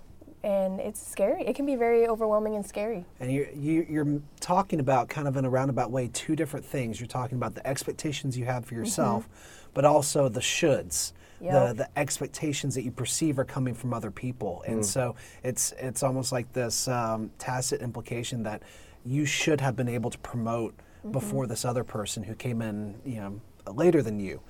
And 0.44 0.78
it's 0.78 1.04
scary. 1.04 1.42
It 1.44 1.56
can 1.56 1.66
be 1.66 1.74
very 1.74 2.06
overwhelming 2.06 2.54
and 2.54 2.64
scary. 2.64 3.04
And 3.18 3.32
you're, 3.32 3.50
you, 3.50 3.84
you're 3.88 4.20
talking 4.38 4.78
about 4.78 5.08
kind 5.08 5.26
of 5.26 5.36
in 5.36 5.44
a 5.44 5.50
roundabout 5.50 5.90
way 5.90 6.08
two 6.12 6.36
different 6.36 6.64
things. 6.64 7.00
You're 7.00 7.08
talking 7.08 7.36
about 7.36 7.56
the 7.56 7.66
expectations 7.66 8.38
you 8.38 8.44
have 8.44 8.64
for 8.64 8.74
yourself, 8.74 9.24
mm-hmm. 9.24 9.70
but 9.74 9.84
also 9.84 10.28
the 10.28 10.40
shoulds. 10.40 11.12
The, 11.40 11.44
Yep. 11.46 11.76
the 11.76 11.98
expectations 11.98 12.74
that 12.76 12.82
you 12.82 12.90
perceive 12.90 13.38
are 13.38 13.44
coming 13.44 13.74
from 13.74 13.92
other 13.92 14.10
people, 14.10 14.62
and 14.66 14.84
so 14.84 15.14
it's 15.44 15.72
it's 15.78 16.02
almost 16.02 16.32
like 16.32 16.50
this 16.54 16.88
um, 16.88 17.30
tacit 17.38 17.82
implication 17.82 18.42
that 18.44 18.62
you 19.04 19.26
should 19.26 19.60
have 19.60 19.76
been 19.76 19.88
able 19.88 20.10
to 20.10 20.18
promote 20.18 20.74
before 21.12 21.46
this 21.46 21.64
other 21.64 21.84
person 21.84 22.22
who 22.24 22.34
came 22.34 22.60
in, 22.62 22.94
you 23.04 23.20
know, 23.20 23.40
later 23.72 24.02
than 24.02 24.18
you, 24.18 24.40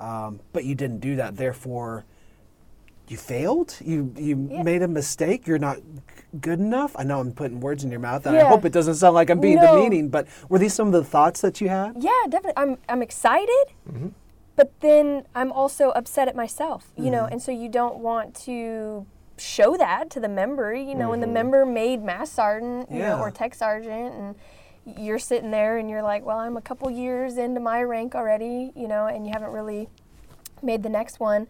um, 0.00 0.38
but 0.52 0.64
you 0.64 0.74
didn't 0.74 1.00
do 1.00 1.16
that. 1.16 1.36
Therefore, 1.36 2.04
you 3.08 3.16
failed. 3.16 3.76
You 3.82 4.12
you 4.16 4.48
Yeah. 4.50 4.62
made 4.62 4.82
a 4.82 4.88
mistake. 4.88 5.46
You're 5.46 5.58
not 5.58 5.78
good 6.40 6.60
enough. 6.60 6.94
I 6.96 7.04
know 7.04 7.20
I'm 7.20 7.32
putting 7.32 7.58
words 7.60 7.84
in 7.84 7.90
your 7.90 8.00
mouth, 8.00 8.26
and 8.26 8.36
I 8.36 8.44
hope 8.44 8.64
it 8.66 8.72
doesn't 8.72 8.96
sound 8.96 9.14
like 9.14 9.30
I'm 9.30 9.40
being 9.40 9.56
No. 9.60 9.66
demeaning. 9.74 10.08
But 10.10 10.26
were 10.50 10.58
these 10.58 10.74
some 10.74 10.88
of 10.88 10.92
the 10.92 11.04
thoughts 11.04 11.40
that 11.40 11.60
you 11.60 11.68
had? 11.70 11.96
Yeah, 12.00 12.10
definitely. 12.28 12.62
I'm 12.62 12.76
I'm 12.88 13.02
excited, 13.02 13.66
but 14.56 14.72
then 14.80 15.26
I'm 15.34 15.52
also 15.52 15.90
upset 15.90 16.28
at 16.28 16.36
myself. 16.36 16.92
You 16.96 17.10
know, 17.10 17.22
mm-hmm. 17.24 17.32
and 17.32 17.42
so 17.42 17.52
you 17.52 17.68
don't 17.68 17.96
want 17.98 18.34
to 18.44 19.06
show 19.36 19.76
that 19.76 20.10
to 20.10 20.20
the 20.20 20.28
member. 20.28 20.74
You 20.74 20.94
know, 20.94 21.10
when 21.10 21.20
the 21.20 21.26
mm-hmm. 21.26 21.34
member 21.34 21.66
made 21.66 22.02
mass 22.02 22.30
sergeant, 22.30 22.90
you 22.90 23.00
know, 23.00 23.18
or 23.18 23.30
tech 23.30 23.54
sergeant, 23.54 24.14
and 24.14 24.34
you're 24.98 25.18
sitting 25.18 25.50
there 25.50 25.78
and 25.78 25.88
you're 25.88 26.02
like, 26.02 26.24
well, 26.24 26.38
I'm 26.38 26.56
a 26.56 26.62
couple 26.62 26.90
years 26.90 27.36
into 27.36 27.60
my 27.60 27.82
rank 27.82 28.14
already. 28.14 28.72
You 28.76 28.88
know, 28.88 29.06
and 29.06 29.26
you 29.26 29.32
haven't 29.32 29.50
really 29.50 29.88
made 30.62 30.82
the 30.82 30.88
next 30.88 31.20
one. 31.20 31.46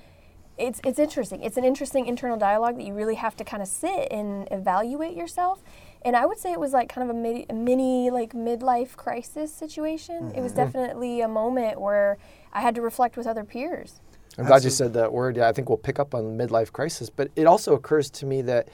It's 0.57 0.81
it's 0.85 0.99
interesting. 0.99 1.43
It's 1.43 1.57
an 1.57 1.65
interesting 1.65 2.07
internal 2.07 2.37
dialogue 2.37 2.77
that 2.77 2.87
you 2.87 2.95
really 2.95 3.17
have 3.17 3.37
to 3.37 3.45
kind 3.45 3.63
of 3.63 3.69
sit 3.69 4.09
and 4.11 4.49
evaluate 4.51 5.17
yourself. 5.17 5.63
And 6.05 6.15
I 6.15 6.27
would 6.27 6.39
say 6.39 6.53
it 6.53 6.61
was 6.61 6.73
like 6.73 6.89
kind 6.89 7.09
of 7.09 7.17
a 7.17 7.19
mini, 7.19 7.47
a 7.49 7.55
mini 7.55 8.11
like 8.11 8.33
midlife 8.35 8.97
crisis 8.97 9.53
situation. 9.53 10.33
It 10.35 10.41
was 10.41 10.53
mm-hmm. 10.53 10.61
hmm. 10.61 10.73
definitely 10.73 11.21
a 11.23 11.29
moment 11.29 11.81
where 11.81 12.19
I 12.53 12.61
had 12.61 12.75
to 12.75 12.83
reflect 12.83 13.17
with 13.17 13.27
other 13.27 13.45
peers. 13.45 14.01
I'm 14.37 14.47
glad 14.47 14.65
you 14.65 14.71
said 14.71 14.93
that 14.95 15.13
word. 15.13 15.37
Yeah, 15.37 15.49
I 15.49 15.53
think 15.53 15.69
we'll 15.69 15.79
pick 15.79 15.99
up 15.99 16.15
on 16.15 16.37
midlife 16.37 16.73
crisis. 16.73 17.09
But 17.09 17.31
it 17.37 17.47
also 17.47 17.75
occurs 17.75 18.11
to 18.11 18.27
me 18.27 18.43
that 18.43 18.69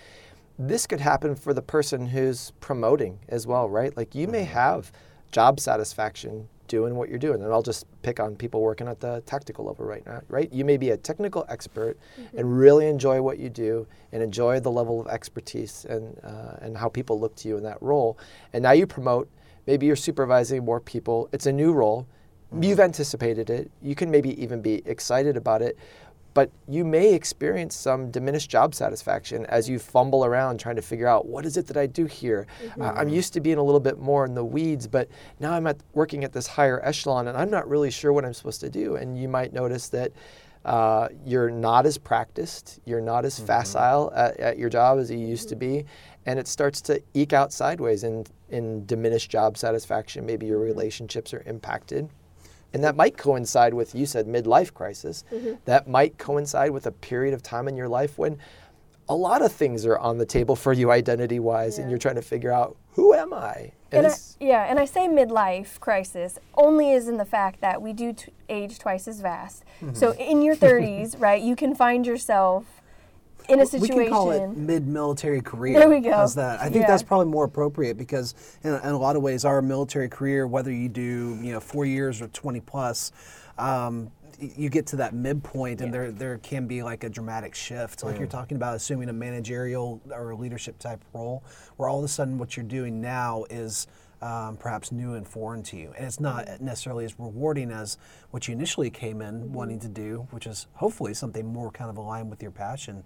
this 0.59 0.87
could 0.87 1.01
happen 1.01 1.35
for 1.35 1.55
the 1.55 1.63
person 1.63 2.07
who's 2.07 2.53
promoting 2.61 3.19
as 3.29 3.47
well, 3.47 3.69
right? 3.69 3.97
Like 3.97 4.15
you 4.15 4.27
may 4.27 4.43
mm-hmm. 4.43 4.53
have 4.53 4.93
job 5.33 5.61
satisfaction 5.61 6.49
doing 6.71 6.95
what 6.95 7.09
you're 7.09 7.19
doing. 7.19 7.43
And 7.43 7.53
I'll 7.53 7.69
just 7.73 7.85
pick 8.03 8.21
on 8.21 8.37
people 8.37 8.62
working 8.62 8.87
at 8.89 9.00
the 9.00 9.23
tactical 9.27 9.65
level 9.67 9.85
right 9.85 10.07
now, 10.07 10.23
right? 10.29 10.50
You 10.53 10.65
may 10.65 10.77
be 10.77 10.91
a 10.91 10.97
technical 10.97 11.45
expert 11.49 11.99
and 12.37 12.59
really 12.59 12.87
enjoy 12.87 13.21
what 13.21 13.39
you 13.39 13.50
do 13.50 13.87
and 14.12 14.23
enjoy 14.23 14.61
the 14.61 14.71
level 14.71 15.00
of 15.00 15.09
expertise 15.09 15.85
and, 15.91 16.17
uh, 16.23 16.65
and 16.65 16.77
how 16.77 16.89
people 16.89 17.19
look 17.21 17.35
to 17.37 17.49
you 17.49 17.57
in 17.57 17.65
that 17.65 17.83
role. 17.83 18.17
And 18.53 18.62
now 18.62 18.71
you 18.73 18.87
promote, 18.87 19.29
maybe 19.67 19.85
you're 19.87 19.97
supervising 19.97 20.65
more 20.65 20.81
people. 20.81 21.29
It's 21.33 21.47
a 21.47 21.53
new 21.53 21.73
role. 21.73 22.07
You've 22.61 22.81
anticipated 22.81 23.50
it. 23.50 23.71
You 23.83 23.95
can 23.95 24.11
maybe 24.11 24.41
even 24.43 24.62
be 24.62 24.83
excited 24.87 25.37
about 25.37 25.62
it, 25.62 25.77
but 26.35 26.51
you 26.69 26.85
may 26.85 27.13
experience 27.15 27.75
some 27.75 28.11
diminished 28.11 28.51
job 28.51 28.75
satisfaction 28.75 29.47
as 29.47 29.69
you 29.69 29.79
fumble 29.79 30.25
around 30.25 30.59
trying 30.59 30.77
to 30.77 30.83
figure 30.83 31.07
out 31.07 31.27
what 31.27 31.45
is 31.45 31.57
it 31.57 31.67
that 31.67 31.77
I 31.77 31.87
do 31.87 32.07
here. 32.07 32.47
I- 32.81 32.85
I'm 32.85 33.07
mm-hmm. 33.07 33.15
used 33.15 33.33
to 33.35 33.41
being 33.41 33.59
a 33.59 33.63
little 33.63 33.81
bit 33.81 33.99
more 33.99 34.25
in 34.25 34.35
the 34.35 34.45
weeds, 34.45 34.87
but 34.87 35.09
now 35.39 35.53
I'm 35.53 35.67
at 35.67 35.79
working 35.95 36.25
at 36.25 36.33
this 36.33 36.47
higher 36.47 36.81
echelon, 36.85 37.29
and 37.29 37.37
I'm 37.37 37.51
not 37.51 37.69
really 37.69 37.91
sure 37.91 38.13
what 38.13 38.25
I'm 38.25 38.35
supposed 38.35 38.61
to 38.61 38.71
do. 38.71 38.97
And 38.97 39.19
you 39.19 39.29
might 39.29 39.53
notice 39.53 39.89
that. 39.91 40.13
Uh, 40.63 41.09
you're 41.25 41.49
not 41.49 41.87
as 41.87 41.97
practiced, 41.97 42.81
you're 42.85 43.01
not 43.01 43.25
as 43.25 43.37
mm-hmm. 43.37 43.47
facile 43.47 44.13
at, 44.15 44.37
at 44.39 44.59
your 44.59 44.69
job 44.69 44.99
as 44.99 45.11
you 45.11 45.17
used 45.17 45.49
to 45.49 45.57
mm-hmm. 45.57 45.79
be, 45.79 45.85
and 46.27 46.39
it 46.39 46.47
starts 46.47 46.83
to 46.83 47.03
eke 47.15 47.33
out 47.33 47.51
sideways 47.51 48.05
in, 48.05 48.27
in 48.51 48.85
diminished 48.85 49.31
job 49.31 49.57
satisfaction. 49.57 50.27
Maybe 50.27 50.45
your 50.45 50.59
relationships 50.59 51.33
are 51.33 51.43
impacted. 51.47 52.11
And 52.73 52.85
that 52.85 52.97
might 52.97 53.17
coincide 53.17 53.75
with, 53.75 53.95
you 53.95 54.07
said 54.07 54.27
midlife 54.27 54.73
crisis. 54.73 55.25
That 55.65 55.89
might 55.89 56.19
coincide 56.19 56.71
with 56.71 56.87
a 56.87 56.93
period 56.93 57.35
of 57.35 57.43
time 57.43 57.69
in 57.69 57.77
your 57.77 57.89
life 57.89 58.17
when 58.19 58.39
a 59.09 59.15
lot 59.15 59.43
of 59.43 59.50
things 59.53 59.85
are 59.85 59.99
on 59.99 60.19
the 60.19 60.25
table 60.25 60.55
for 60.55 60.73
you 60.73 60.93
identity 60.93 61.41
wise, 61.41 61.79
and 61.79 61.91
you're 61.91 61.99
trying 61.99 62.15
to 62.15 62.23
figure 62.23 62.53
out 62.53 62.77
who 62.93 63.12
am 63.12 63.35
I? 63.35 63.73
And 63.91 64.07
I, 64.07 64.15
yeah, 64.39 64.67
and 64.69 64.79
I 64.79 64.85
say 64.85 65.09
midlife 65.09 65.81
crisis 65.81 66.39
only 66.55 66.93
is 66.93 67.09
in 67.09 67.17
the 67.17 67.25
fact 67.25 67.61
that 67.61 67.83
we 67.83 67.93
do 67.93 68.12
t- 68.12 68.33
age 68.49 68.79
twice 68.79 69.09
as 69.09 69.21
fast. 69.21 69.65
Mm-hmm. 69.81 69.95
So 69.95 70.12
in 70.12 70.43
your 70.43 70.55
30s, 70.55 71.17
right, 71.21 71.43
you 71.43 71.57
can 71.57 71.75
find 71.75 72.07
yourself 72.07 72.80
in 73.50 73.61
a 73.61 73.66
We 73.78 73.88
can 73.88 74.09
call 74.09 74.30
it 74.30 74.57
mid-military 74.57 75.40
career. 75.40 75.78
There 75.78 75.88
we 75.88 76.00
go. 76.00 76.12
How's 76.12 76.35
that? 76.37 76.61
I 76.61 76.64
think 76.64 76.83
Yeah. 76.83 76.87
that's 76.87 77.02
probably 77.02 77.26
more 77.26 77.45
appropriate 77.45 77.97
because, 77.97 78.35
in, 78.62 78.73
in 78.75 78.80
a 78.90 78.99
lot 78.99 79.16
of 79.16 79.23
ways, 79.23 79.45
our 79.45 79.61
military 79.61 80.09
career, 80.09 80.47
whether 80.47 80.73
you 80.73 80.88
do 80.88 81.38
you 81.42 81.52
know 81.52 81.61
four 81.61 81.85
years 81.85 82.23
or 82.23 82.28
twenty 82.28 82.61
plus, 82.61 83.12
um, 83.59 84.11
you 84.38 84.71
get 84.71 84.87
to 84.87 84.97
that 84.97 85.14
midpoint, 85.14 85.80
and 85.80 85.92
there 85.92 86.11
there 86.12 86.38
can 86.38 86.66
be 86.66 86.83
like 86.83 87.04
a 87.04 87.09
dramatic 87.09 87.54
shift, 87.54 88.04
like 88.04 88.19
you're 88.19 88.26
talking 88.26 88.57
about, 88.57 88.76
assuming 88.76 89.09
a 89.09 89.12
managerial 89.12 90.00
or 90.11 90.30
a 90.30 90.37
leadership 90.37 90.78
type 90.78 91.00
role, 91.12 91.42
where 91.76 91.88
all 91.88 91.99
of 91.99 92.04
a 92.04 92.09
sudden 92.09 92.38
what 92.38 92.57
you're 92.57 92.66
doing 92.66 93.00
now 93.00 93.45
is. 93.50 93.87
Um, 94.23 94.59
perhaps 94.59 94.93
new 94.93 95.15
and 95.15 95.27
foreign 95.27 95.62
to 95.62 95.79
you, 95.79 95.95
and 95.97 96.07
it's 96.07 96.21
not 96.21 96.61
necessarily 96.61 97.07
as 97.07 97.19
rewarding 97.19 97.71
as 97.71 97.97
what 98.33 98.47
you 98.47 98.53
initially 98.53 98.91
came 98.91 99.23
in 99.23 99.50
wanting 99.50 99.81
to 99.81 99.89
do, 99.89 100.29
which 100.31 100.47
is 100.47 100.67
hopefully 100.75 101.15
something 101.15 101.50
more 101.50 101.71
kind 101.71 101.89
of 101.89 101.97
aligned 101.97 102.29
with 102.29 102.43
your 102.43 102.50
passion. 102.50 103.03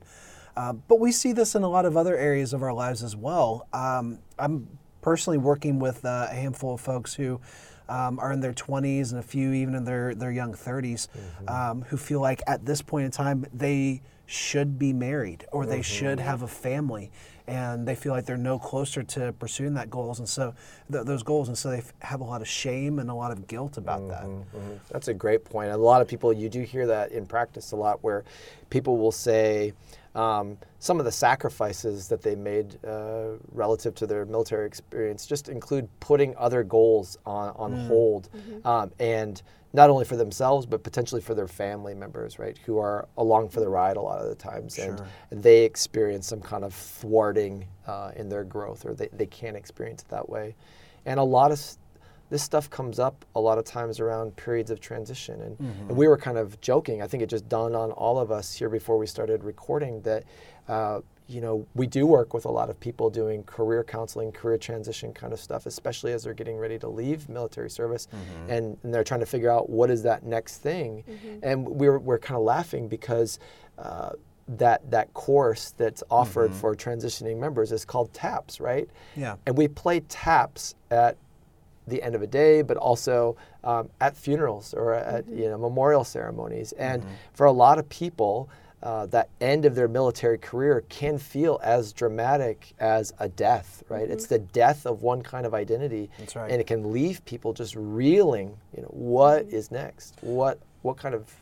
Uh, 0.56 0.72
but 0.72 0.98
we 0.98 1.12
see 1.12 1.32
this 1.32 1.54
in 1.54 1.62
a 1.62 1.68
lot 1.68 1.84
of 1.84 1.96
other 1.96 2.16
areas 2.16 2.52
of 2.52 2.64
our 2.64 2.72
lives 2.72 3.04
as 3.04 3.14
well. 3.14 3.68
Um, 3.72 4.18
I'm 4.40 4.66
personally 5.02 5.38
working 5.38 5.78
with 5.78 6.04
uh, 6.04 6.26
a 6.30 6.34
handful 6.34 6.74
of 6.74 6.80
folks 6.80 7.14
who 7.14 7.40
um, 7.88 8.18
are 8.18 8.32
in 8.32 8.40
their 8.40 8.52
20s 8.52 9.10
and 9.10 9.18
a 9.18 9.22
few 9.22 9.52
even 9.52 9.74
in 9.74 9.84
their, 9.84 10.14
their 10.14 10.30
young 10.32 10.54
30s 10.54 11.08
um, 11.48 11.82
who 11.82 11.96
feel 11.96 12.20
like 12.20 12.42
at 12.46 12.64
this 12.64 12.80
point 12.82 13.04
in 13.04 13.10
time 13.10 13.46
they 13.52 14.00
should 14.26 14.78
be 14.78 14.92
married 14.92 15.44
or 15.52 15.66
they 15.66 15.82
should 15.82 16.18
have 16.20 16.42
a 16.42 16.48
family. 16.48 17.10
And 17.46 17.86
they 17.86 17.94
feel 17.94 18.12
like 18.12 18.24
they're 18.24 18.38
no 18.38 18.58
closer 18.58 19.02
to 19.02 19.34
pursuing 19.34 19.74
that 19.74 19.90
goals. 19.90 20.18
And 20.18 20.26
so 20.26 20.54
th- 20.90 21.04
those 21.04 21.22
goals. 21.22 21.48
And 21.48 21.58
so 21.58 21.68
they 21.68 21.78
f- 21.78 21.92
have 21.98 22.22
a 22.22 22.24
lot 22.24 22.40
of 22.40 22.48
shame 22.48 22.98
and 22.98 23.10
a 23.10 23.14
lot 23.14 23.32
of 23.32 23.46
guilt 23.46 23.76
about 23.76 24.08
that. 24.08 24.22
Mhm. 24.24 24.44
That's 24.90 25.08
a 25.08 25.12
great 25.14 25.44
point. 25.44 25.70
A 25.70 25.76
lot 25.76 26.00
of 26.00 26.08
people, 26.08 26.32
you 26.32 26.48
do 26.48 26.62
hear 26.62 26.86
that 26.86 27.12
in 27.12 27.26
practice 27.26 27.72
a 27.72 27.76
lot, 27.76 28.02
where 28.02 28.24
people 28.70 28.96
will 28.96 29.12
say 29.12 29.74
um, 30.14 30.56
some 30.78 30.98
of 30.98 31.04
the 31.04 31.12
sacrifices 31.12 32.08
that 32.08 32.22
they 32.22 32.36
made 32.36 32.78
uh, 32.84 33.32
relative 33.52 33.94
to 33.96 34.06
their 34.06 34.24
military 34.24 34.66
experience 34.66 35.26
just 35.26 35.48
include 35.48 35.88
putting 36.00 36.36
other 36.36 36.62
goals 36.62 37.18
on, 37.26 37.52
on 37.56 37.72
hold, 37.86 38.28
um, 38.64 38.92
and 39.00 39.42
not 39.72 39.90
only 39.90 40.04
for 40.04 40.16
themselves 40.16 40.66
but 40.66 40.84
potentially 40.84 41.20
for 41.20 41.34
their 41.34 41.48
family 41.48 41.94
members, 41.94 42.38
right, 42.38 42.56
who 42.64 42.78
are 42.78 43.08
along 43.16 43.48
for 43.48 43.58
the 43.60 43.68
ride 43.68 43.96
a 43.96 44.00
lot 44.00 44.20
of 44.20 44.28
the 44.28 44.34
times, 44.36 44.78
and 44.78 45.42
they 45.42 45.64
experience 45.64 46.28
some 46.28 46.40
kind 46.40 46.62
of 46.64 46.72
thwarting 46.72 47.66
uh, 47.86 48.12
in 48.14 48.28
their 48.28 48.44
growth, 48.44 48.86
or 48.86 48.94
they, 48.94 49.08
they 49.12 49.26
can't 49.26 49.56
experience 49.56 50.02
it 50.02 50.08
that 50.08 50.28
way, 50.28 50.54
and 51.06 51.18
a 51.18 51.24
lot 51.24 51.50
of 51.50 51.58
this 52.34 52.42
stuff 52.42 52.68
comes 52.68 52.98
up 52.98 53.24
a 53.36 53.40
lot 53.40 53.58
of 53.58 53.64
times 53.64 54.00
around 54.00 54.34
periods 54.34 54.68
of 54.68 54.80
transition. 54.80 55.40
And, 55.40 55.56
and 55.88 55.96
we 55.96 56.08
were 56.08 56.16
kind 56.16 56.36
of 56.36 56.60
joking. 56.60 57.00
I 57.00 57.06
think 57.06 57.22
it 57.22 57.28
just 57.28 57.48
dawned 57.48 57.76
on 57.76 57.92
all 57.92 58.18
of 58.18 58.32
us 58.32 58.52
here 58.52 58.68
before 58.68 58.98
we 58.98 59.06
started 59.06 59.44
recording 59.44 60.02
that, 60.02 60.24
uh, 60.66 60.98
you 61.28 61.40
know, 61.40 61.64
we 61.76 61.86
do 61.86 62.08
work 62.08 62.34
with 62.34 62.44
a 62.44 62.50
lot 62.50 62.70
of 62.70 62.80
people 62.80 63.08
doing 63.08 63.44
career 63.44 63.84
counseling, 63.84 64.32
career 64.32 64.58
transition 64.58 65.12
kind 65.12 65.32
of 65.32 65.38
stuff, 65.38 65.64
especially 65.66 66.12
as 66.12 66.24
they're 66.24 66.34
getting 66.34 66.56
ready 66.56 66.76
to 66.76 66.88
leave 66.88 67.28
military 67.28 67.70
service 67.70 68.08
and, 68.48 68.76
and 68.82 68.92
they're 68.92 69.04
trying 69.04 69.20
to 69.20 69.26
figure 69.26 69.48
out 69.48 69.70
what 69.70 69.88
is 69.88 70.02
that 70.02 70.24
next 70.24 70.58
thing. 70.58 71.04
And 71.44 71.68
we 71.68 71.88
were, 71.88 72.00
we're 72.00 72.18
kind 72.18 72.36
of 72.36 72.42
laughing 72.42 72.88
because. 72.88 73.38
Uh, 73.78 74.10
that 74.46 74.90
that 74.90 75.14
course 75.14 75.72
that's 75.78 76.02
offered 76.10 76.52
for 76.52 76.74
transitioning 76.76 77.38
members 77.38 77.72
is 77.72 77.86
called 77.86 78.12
TAPS, 78.12 78.60
right? 78.60 78.86
Yeah. 79.16 79.36
And 79.46 79.56
we 79.56 79.68
play 79.68 80.00
TAPS 80.00 80.74
at 80.90 81.16
the 81.86 82.02
end 82.02 82.14
of 82.14 82.22
a 82.22 82.26
day, 82.26 82.62
but 82.62 82.76
also 82.76 83.36
um, 83.62 83.90
at 84.00 84.16
funerals 84.16 84.74
or 84.74 84.94
at 84.94 85.28
you 85.28 85.48
know 85.48 85.58
memorial 85.58 86.04
ceremonies. 86.04 86.72
And 86.72 87.04
for 87.32 87.46
a 87.46 87.52
lot 87.52 87.78
of 87.78 87.88
people, 87.88 88.48
uh, 88.82 89.06
that 89.06 89.30
end 89.40 89.64
of 89.64 89.74
their 89.74 89.88
military 89.88 90.36
career 90.36 90.84
can 90.90 91.18
feel 91.18 91.58
as 91.62 91.92
dramatic 91.92 92.74
as 92.78 93.12
a 93.18 93.28
death, 93.28 93.82
right? 93.88 94.10
It's 94.10 94.26
the 94.26 94.38
death 94.38 94.86
of 94.86 95.02
one 95.02 95.22
kind 95.22 95.46
of 95.46 95.54
identity, 95.54 96.10
That's 96.18 96.36
right. 96.36 96.50
and 96.50 96.60
it 96.60 96.66
can 96.66 96.92
leave 96.92 97.24
people 97.24 97.54
just 97.54 97.74
reeling. 97.76 98.56
You 98.76 98.82
know, 98.82 98.88
what 98.88 99.46
is 99.46 99.70
next? 99.70 100.16
What 100.20 100.58
what 100.82 100.98
kind 100.98 101.14
of 101.14 101.32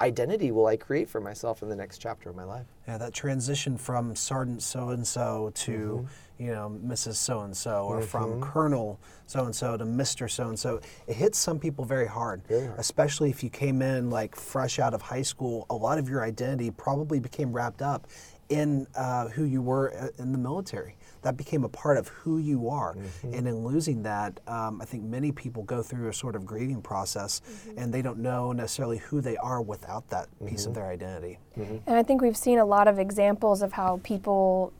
identity 0.00 0.50
will 0.50 0.66
I 0.66 0.76
create 0.76 1.08
for 1.08 1.20
myself 1.20 1.62
in 1.62 1.68
the 1.68 1.76
next 1.76 1.98
chapter 1.98 2.30
of 2.30 2.36
my 2.36 2.44
life? 2.44 2.66
Yeah, 2.88 2.98
that 2.98 3.12
transition 3.12 3.76
from 3.76 4.16
Sergeant 4.16 4.62
so 4.62 4.90
and 4.90 5.06
so 5.06 5.50
to 5.54 6.08
you 6.38 6.52
know 6.52 6.78
Mrs. 6.84 7.16
so 7.16 7.40
and 7.40 7.56
so, 7.56 7.84
or 7.84 8.00
from 8.00 8.40
Colonel 8.40 8.98
so 9.26 9.44
and 9.44 9.54
so 9.54 9.76
to 9.76 9.84
Mr. 9.84 10.30
so 10.30 10.48
and 10.48 10.58
so, 10.58 10.80
it 11.06 11.14
hits 11.14 11.38
some 11.38 11.58
people 11.58 11.84
very 11.84 12.06
hard. 12.06 12.42
Very 12.48 12.66
hard. 12.66 12.80
Especially 12.80 13.30
if 13.30 13.44
you 13.44 13.50
came 13.50 13.82
in 13.82 14.10
like 14.10 14.34
fresh 14.34 14.78
out 14.78 14.94
of 14.94 15.02
high 15.02 15.22
school, 15.22 15.66
a 15.70 15.74
lot 15.74 15.98
of 15.98 16.08
your 16.08 16.24
identity 16.24 16.70
probably 16.70 17.20
became 17.20 17.52
wrapped 17.52 17.82
up 17.82 18.08
in 18.48 18.86
uh, 18.96 19.28
who 19.28 19.44
you 19.44 19.62
were 19.62 19.94
uh, 19.94 20.08
in 20.22 20.32
the 20.32 20.38
military. 20.38 20.96
That 21.22 21.36
became 21.36 21.64
a 21.64 21.68
part 21.68 21.98
of 21.98 22.08
who 22.08 22.38
you 22.38 22.68
are, 22.68 22.94
mm-hmm. 22.94 23.34
and 23.34 23.46
in 23.46 23.64
losing 23.64 24.02
that, 24.04 24.40
um, 24.46 24.80
I 24.80 24.86
think 24.86 25.04
many 25.04 25.32
people 25.32 25.62
go 25.64 25.82
through 25.82 26.08
a 26.08 26.14
sort 26.14 26.34
of 26.34 26.46
grieving 26.46 26.80
process, 26.80 27.40
mm-hmm. 27.40 27.78
and 27.78 27.92
they 27.92 28.02
don't 28.02 28.18
know 28.18 28.52
necessarily 28.52 28.98
who 28.98 29.20
they 29.20 29.36
are 29.36 29.60
without 29.60 30.08
that 30.10 30.28
piece 30.46 30.64
of 30.64 30.72
mm-hmm. 30.72 30.80
their 30.80 30.90
identity. 30.90 31.38
And 31.56 31.96
I 31.96 32.02
think 32.02 32.22
we've 32.22 32.36
seen 32.36 32.58
a 32.58 32.64
lot 32.64 32.88
of 32.88 32.98
examples 32.98 33.60
of 33.60 33.72
how 33.72 34.00
people 34.02 34.72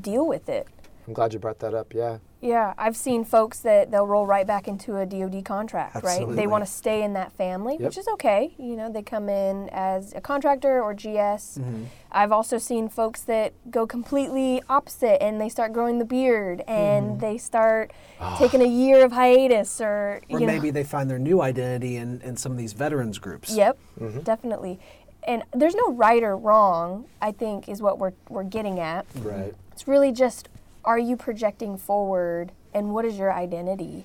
deal 0.00 0.26
with 0.26 0.48
it. 0.48 0.68
I'm 1.10 1.14
glad 1.14 1.32
you 1.32 1.40
brought 1.40 1.58
that 1.58 1.74
up. 1.74 1.92
Yeah. 1.92 2.18
Yeah, 2.40 2.72
I've 2.78 2.96
seen 2.96 3.24
folks 3.24 3.58
that 3.60 3.90
they'll 3.90 4.06
roll 4.06 4.26
right 4.26 4.46
back 4.46 4.68
into 4.68 4.96
a 4.96 5.04
DoD 5.04 5.44
contract, 5.44 6.04
right? 6.04 6.24
They 6.24 6.46
want 6.46 6.64
to 6.64 6.70
stay 6.70 7.02
in 7.02 7.14
that 7.14 7.32
family, 7.32 7.72
Yep. 7.72 7.80
which 7.80 7.98
is 7.98 8.06
okay. 8.12 8.54
You 8.58 8.76
know, 8.76 8.92
they 8.92 9.02
come 9.02 9.28
in 9.28 9.68
as 9.70 10.14
a 10.14 10.20
contractor 10.20 10.80
or 10.80 10.94
GS. 10.94 11.58
Mm-hmm. 11.58 11.84
I've 12.12 12.30
also 12.30 12.58
seen 12.58 12.88
folks 12.88 13.22
that 13.22 13.54
go 13.72 13.88
completely 13.88 14.62
opposite 14.68 15.20
and 15.20 15.40
they 15.40 15.48
start 15.48 15.72
growing 15.72 15.98
the 15.98 16.04
beard 16.04 16.62
and 16.68 17.06
mm-hmm. 17.06 17.18
they 17.18 17.38
start 17.38 17.90
ah. 18.20 18.36
taking 18.38 18.62
a 18.62 18.68
year 18.68 19.04
of 19.04 19.10
hiatus 19.10 19.80
or, 19.80 20.20
Or 20.30 20.38
you 20.38 20.46
know, 20.46 20.52
maybe 20.52 20.70
they 20.70 20.84
find 20.84 21.10
their 21.10 21.18
new 21.18 21.42
identity 21.42 21.96
in, 21.96 22.20
in 22.20 22.36
some 22.36 22.52
of 22.52 22.58
these 22.58 22.72
veterans 22.72 23.18
groups. 23.18 23.50
Yep, 23.50 23.76
mm-hmm. 23.98 24.20
definitely. 24.20 24.78
And 25.24 25.42
there's 25.52 25.74
no 25.74 25.92
right 25.92 26.22
or 26.22 26.36
wrong, 26.36 27.06
I 27.20 27.32
think, 27.32 27.68
is 27.68 27.82
what 27.82 27.98
we're, 27.98 28.12
we're 28.28 28.44
getting 28.44 28.78
at. 28.78 29.06
Right. 29.16 29.54
It's 29.72 29.88
really 29.88 30.12
just 30.12 30.48
are 30.84 30.98
you 30.98 31.16
projecting 31.16 31.76
forward 31.76 32.52
and 32.74 32.92
what 32.92 33.04
is 33.04 33.16
your 33.18 33.32
identity? 33.32 34.04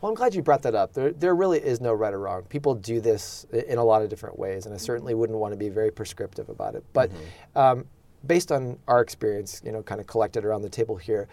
Well, 0.00 0.10
I'm 0.10 0.16
glad 0.16 0.34
you 0.34 0.42
brought 0.42 0.62
that 0.62 0.74
up. 0.74 0.92
There, 0.92 1.12
there 1.12 1.34
really 1.34 1.60
is 1.60 1.80
no 1.80 1.92
right 1.92 2.12
or 2.12 2.18
wrong. 2.18 2.42
People 2.42 2.74
do 2.74 3.00
this 3.00 3.46
in 3.52 3.78
a 3.78 3.84
lot 3.84 4.02
of 4.02 4.08
different 4.08 4.36
ways, 4.36 4.66
and 4.66 4.74
I 4.74 4.76
mm-hmm. 4.76 4.84
certainly 4.84 5.14
wouldn't 5.14 5.38
want 5.38 5.52
to 5.52 5.56
be 5.56 5.68
very 5.68 5.92
prescriptive 5.92 6.48
about 6.48 6.74
it. 6.74 6.84
But 6.92 7.10
mm-hmm. 7.10 7.58
um, 7.58 7.84
based 8.26 8.50
on 8.50 8.78
our 8.88 9.00
experience, 9.00 9.62
you 9.64 9.70
know, 9.70 9.82
kind 9.82 10.00
of 10.00 10.08
collected 10.08 10.44
around 10.44 10.62
the 10.62 10.68
table 10.68 10.96
here, 10.96 11.28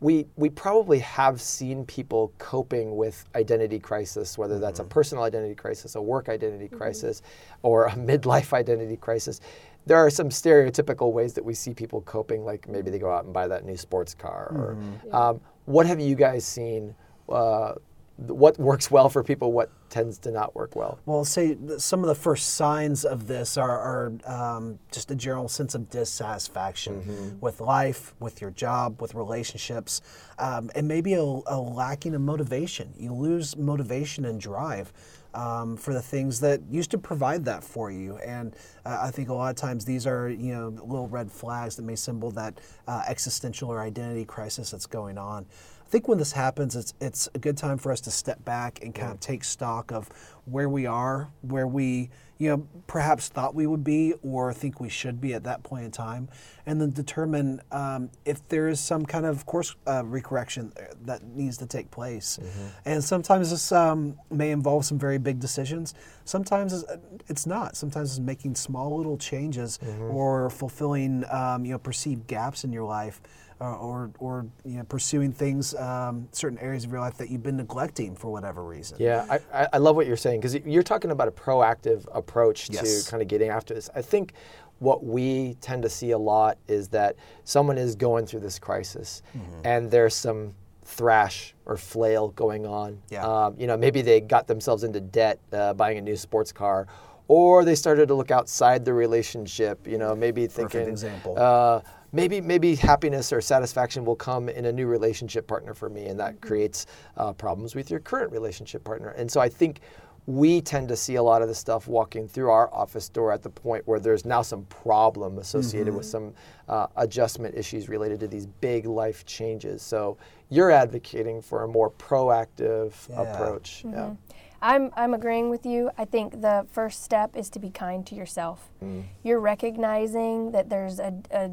we 0.00 0.26
we 0.36 0.48
probably 0.48 0.98
have 1.00 1.40
seen 1.40 1.84
people 1.84 2.32
coping 2.38 2.96
with 2.96 3.24
identity 3.34 3.78
crisis, 3.78 4.38
whether 4.38 4.58
that's 4.58 4.80
a 4.80 4.82
mm-hmm. 4.82 4.90
personal 4.90 5.24
identity 5.24 5.54
crisis, 5.54 5.94
a 5.94 6.00
work 6.00 6.30
identity 6.30 6.68
crisis, 6.68 7.20
or 7.62 7.86
a 7.86 7.92
midlife 7.92 8.54
identity 8.54 8.96
crisis. 8.96 9.40
There 9.86 9.96
are 9.96 10.10
some 10.10 10.28
stereotypical 10.28 11.12
ways 11.12 11.32
that 11.34 11.44
we 11.44 11.54
see 11.54 11.72
people 11.72 12.00
coping, 12.02 12.44
like 12.44 12.68
maybe 12.68 12.90
they 12.90 12.98
go 12.98 13.10
out 13.10 13.24
and 13.24 13.32
buy 13.32 13.46
that 13.48 13.64
new 13.64 13.76
sports 13.76 14.14
car. 14.14 14.52
Or 14.54 14.76
um, 15.16 15.40
what 15.64 15.86
have 15.86 16.00
you 16.00 16.14
guys 16.16 16.44
seen? 16.44 16.94
Uh, 17.28 17.72
th- 17.74 17.85
what 18.16 18.58
works 18.58 18.90
well 18.90 19.08
for 19.08 19.22
people? 19.22 19.52
What 19.52 19.70
tends 19.90 20.18
to 20.18 20.30
not 20.30 20.54
work 20.54 20.74
well? 20.74 20.98
Well, 21.04 21.24
say 21.24 21.56
some 21.78 22.00
of 22.00 22.06
the 22.06 22.14
first 22.14 22.54
signs 22.54 23.04
of 23.04 23.26
this 23.26 23.56
are, 23.56 23.78
are 23.78 24.12
um, 24.24 24.78
just 24.90 25.10
a 25.10 25.14
general 25.14 25.48
sense 25.48 25.74
of 25.74 25.90
dissatisfaction 25.90 27.38
with 27.40 27.60
life, 27.60 28.14
with 28.18 28.40
your 28.40 28.50
job, 28.50 29.02
with 29.02 29.14
relationships, 29.14 30.00
um, 30.38 30.70
and 30.74 30.88
maybe 30.88 31.14
a, 31.14 31.22
a 31.22 31.60
lacking 31.60 32.14
of 32.14 32.22
motivation. 32.22 32.92
You 32.98 33.12
lose 33.12 33.56
motivation 33.56 34.24
and 34.24 34.40
drive. 34.40 34.92
Um, 35.34 35.76
for 35.76 35.92
the 35.92 36.00
things 36.00 36.40
that 36.40 36.62
used 36.70 36.90
to 36.92 36.98
provide 36.98 37.44
that 37.44 37.62
for 37.62 37.90
you, 37.90 38.16
and 38.24 38.56
uh, 38.86 39.00
I 39.02 39.10
think 39.10 39.28
a 39.28 39.34
lot 39.34 39.50
of 39.50 39.56
times 39.56 39.84
these 39.84 40.06
are 40.06 40.30
you 40.30 40.54
know 40.54 40.68
little 40.68 41.08
red 41.08 41.30
flags 41.30 41.76
that 41.76 41.82
may 41.82 41.94
symbol 41.94 42.30
that 42.30 42.58
uh, 42.88 43.02
existential 43.06 43.68
or 43.68 43.82
identity 43.82 44.24
crisis 44.24 44.70
that's 44.70 44.86
going 44.86 45.18
on. 45.18 45.44
I 45.86 45.88
think 45.88 46.08
when 46.08 46.18
this 46.18 46.32
happens, 46.32 46.74
it's 46.74 46.94
it's 47.00 47.28
a 47.34 47.38
good 47.38 47.56
time 47.56 47.78
for 47.78 47.92
us 47.92 48.00
to 48.02 48.10
step 48.10 48.44
back 48.44 48.80
and 48.82 48.92
kind 48.92 49.12
of 49.12 49.20
take 49.20 49.44
stock 49.44 49.92
of 49.92 50.08
where 50.44 50.68
we 50.68 50.84
are, 50.84 51.30
where 51.42 51.68
we 51.68 52.10
you 52.38 52.50
know 52.50 52.66
perhaps 52.88 53.28
thought 53.28 53.54
we 53.54 53.68
would 53.68 53.84
be 53.84 54.12
or 54.22 54.52
think 54.52 54.80
we 54.80 54.88
should 54.88 55.20
be 55.20 55.32
at 55.32 55.44
that 55.44 55.62
point 55.62 55.84
in 55.84 55.92
time, 55.92 56.28
and 56.66 56.80
then 56.80 56.90
determine 56.90 57.60
um, 57.70 58.10
if 58.24 58.46
there 58.48 58.66
is 58.66 58.80
some 58.80 59.06
kind 59.06 59.24
of 59.24 59.46
course 59.46 59.76
uh, 59.86 60.02
recorrection 60.02 60.72
that 61.04 61.22
needs 61.22 61.56
to 61.58 61.66
take 61.66 61.88
place. 61.92 62.40
And 62.84 63.02
sometimes 63.02 63.50
this 63.50 63.70
um, 63.70 64.18
may 64.28 64.50
involve 64.50 64.84
some 64.84 64.98
very 64.98 65.18
big 65.18 65.38
decisions. 65.38 65.94
Sometimes 66.24 66.72
it's, 66.72 66.84
it's 67.28 67.46
not. 67.46 67.76
Sometimes 67.76 68.10
it's 68.10 68.18
making 68.18 68.56
small 68.56 68.96
little 68.96 69.16
changes 69.16 69.78
or 70.10 70.50
fulfilling 70.50 71.24
um, 71.30 71.64
you 71.64 71.70
know 71.70 71.78
perceived 71.78 72.26
gaps 72.26 72.64
in 72.64 72.72
your 72.72 72.84
life 72.84 73.20
uh, 73.60 73.76
or 73.76 74.10
or 74.18 74.46
you 74.64 74.78
know 74.78 74.84
pursuing 74.84 75.32
things, 75.32 75.74
um, 75.76 76.28
certain 76.32 76.58
areas 76.58 76.84
of 76.84 76.90
your 76.90 77.00
life 77.00 77.16
that 77.18 77.30
you've 77.30 77.42
been 77.42 77.56
neglecting 77.56 78.14
for 78.14 78.30
whatever 78.30 78.62
reason. 78.64 78.96
Yeah, 79.00 79.38
I, 79.52 79.68
I- 79.72 79.78
love 79.78 79.96
what 79.96 80.06
you're 80.06 80.16
saying 80.16 80.40
because 80.40 80.54
you're 80.54 80.82
talking 80.82 81.10
about 81.10 81.28
a 81.28 81.32
proactive 81.32 82.04
approach 82.12 82.68
Yes. 82.70 83.04
to 83.04 83.10
kind 83.10 83.22
of 83.22 83.28
getting 83.28 83.48
after 83.50 83.72
this. 83.74 83.88
I 83.94 84.02
think 84.02 84.32
what 84.78 85.04
we 85.04 85.56
tend 85.62 85.82
to 85.84 85.88
see 85.88 86.10
a 86.10 86.18
lot 86.18 86.58
is 86.68 86.88
that 86.88 87.16
someone 87.44 87.78
is 87.78 87.94
going 87.96 88.26
through 88.26 88.40
this 88.40 88.58
crisis 88.58 89.22
Mm-hmm. 89.36 89.60
and 89.64 89.90
there's 89.90 90.14
some 90.14 90.54
thrash 90.84 91.54
or 91.64 91.76
flail 91.76 92.28
going 92.28 92.66
on. 92.66 93.00
Yeah. 93.10 93.24
Um, 93.26 93.56
you 93.58 93.66
know, 93.66 93.76
maybe 93.76 94.02
they 94.02 94.20
got 94.20 94.46
themselves 94.46 94.84
into 94.84 95.00
debt 95.00 95.40
uh, 95.52 95.72
buying 95.74 95.98
a 95.98 96.00
new 96.02 96.14
sports 96.16 96.52
car. 96.52 96.86
Or 97.28 97.64
they 97.64 97.74
started 97.74 98.06
to 98.06 98.14
look 98.14 98.30
outside 98.30 98.84
the 98.84 98.92
relationship, 98.94 99.84
you 99.84 99.98
know, 99.98 100.14
maybe 100.14 100.46
thinking, 100.46 100.88
example. 100.88 101.34
uh, 101.36 101.80
maybe 102.12 102.40
maybe 102.40 102.74
happiness 102.74 103.32
or 103.32 103.40
satisfaction 103.40 104.04
will 104.04 104.16
come 104.16 104.48
in 104.48 104.66
a 104.66 104.72
new 104.72 104.86
relationship 104.86 105.46
partner 105.46 105.74
for 105.74 105.88
me, 105.88 106.06
and 106.06 106.18
that 106.20 106.40
creates 106.40 106.86
uh, 107.16 107.32
problems 107.32 107.74
with 107.74 107.90
your 107.90 108.00
current 108.00 108.32
relationship 108.32 108.84
partner. 108.84 109.08
And 109.10 109.30
so 109.30 109.40
I 109.40 109.48
think 109.48 109.80
we 110.26 110.60
tend 110.60 110.88
to 110.88 110.96
see 110.96 111.14
a 111.14 111.22
lot 111.22 111.40
of 111.40 111.46
the 111.46 111.54
stuff 111.54 111.86
walking 111.86 112.26
through 112.26 112.50
our 112.50 112.68
office 112.74 113.08
door 113.08 113.30
at 113.32 113.42
the 113.44 113.48
point 113.50 113.86
where 113.86 114.00
there's 114.00 114.24
now 114.24 114.42
some 114.42 114.64
problem 114.64 115.38
associated 115.38 115.94
with 115.94 116.04
some 116.04 116.34
uh, 116.68 116.88
adjustment 116.96 117.54
issues 117.54 117.88
related 117.88 118.18
to 118.18 118.26
these 118.26 118.46
big 118.60 118.86
life 118.86 119.24
changes. 119.24 119.82
So 119.82 120.18
you're 120.50 120.72
advocating 120.72 121.40
for 121.40 121.62
a 121.62 121.68
more 121.68 121.90
proactive 121.92 122.92
Yeah. 123.08 123.22
approach. 123.22 123.84
Yeah. 123.86 124.14
I'm 124.62 124.90
I'm 124.96 125.14
agreeing 125.14 125.48
with 125.48 125.64
you. 125.64 125.90
I 125.96 126.04
think 126.06 126.40
the 126.40 126.66
first 126.72 127.04
step 127.04 127.36
is 127.36 127.48
to 127.50 127.60
be 127.60 127.70
kind 127.70 128.04
to 128.06 128.14
yourself. 128.16 128.68
Mm. 128.82 129.04
You're 129.22 129.38
recognizing 129.38 130.50
that 130.52 130.68
there's 130.70 130.98
a, 130.98 131.12
a 131.30 131.50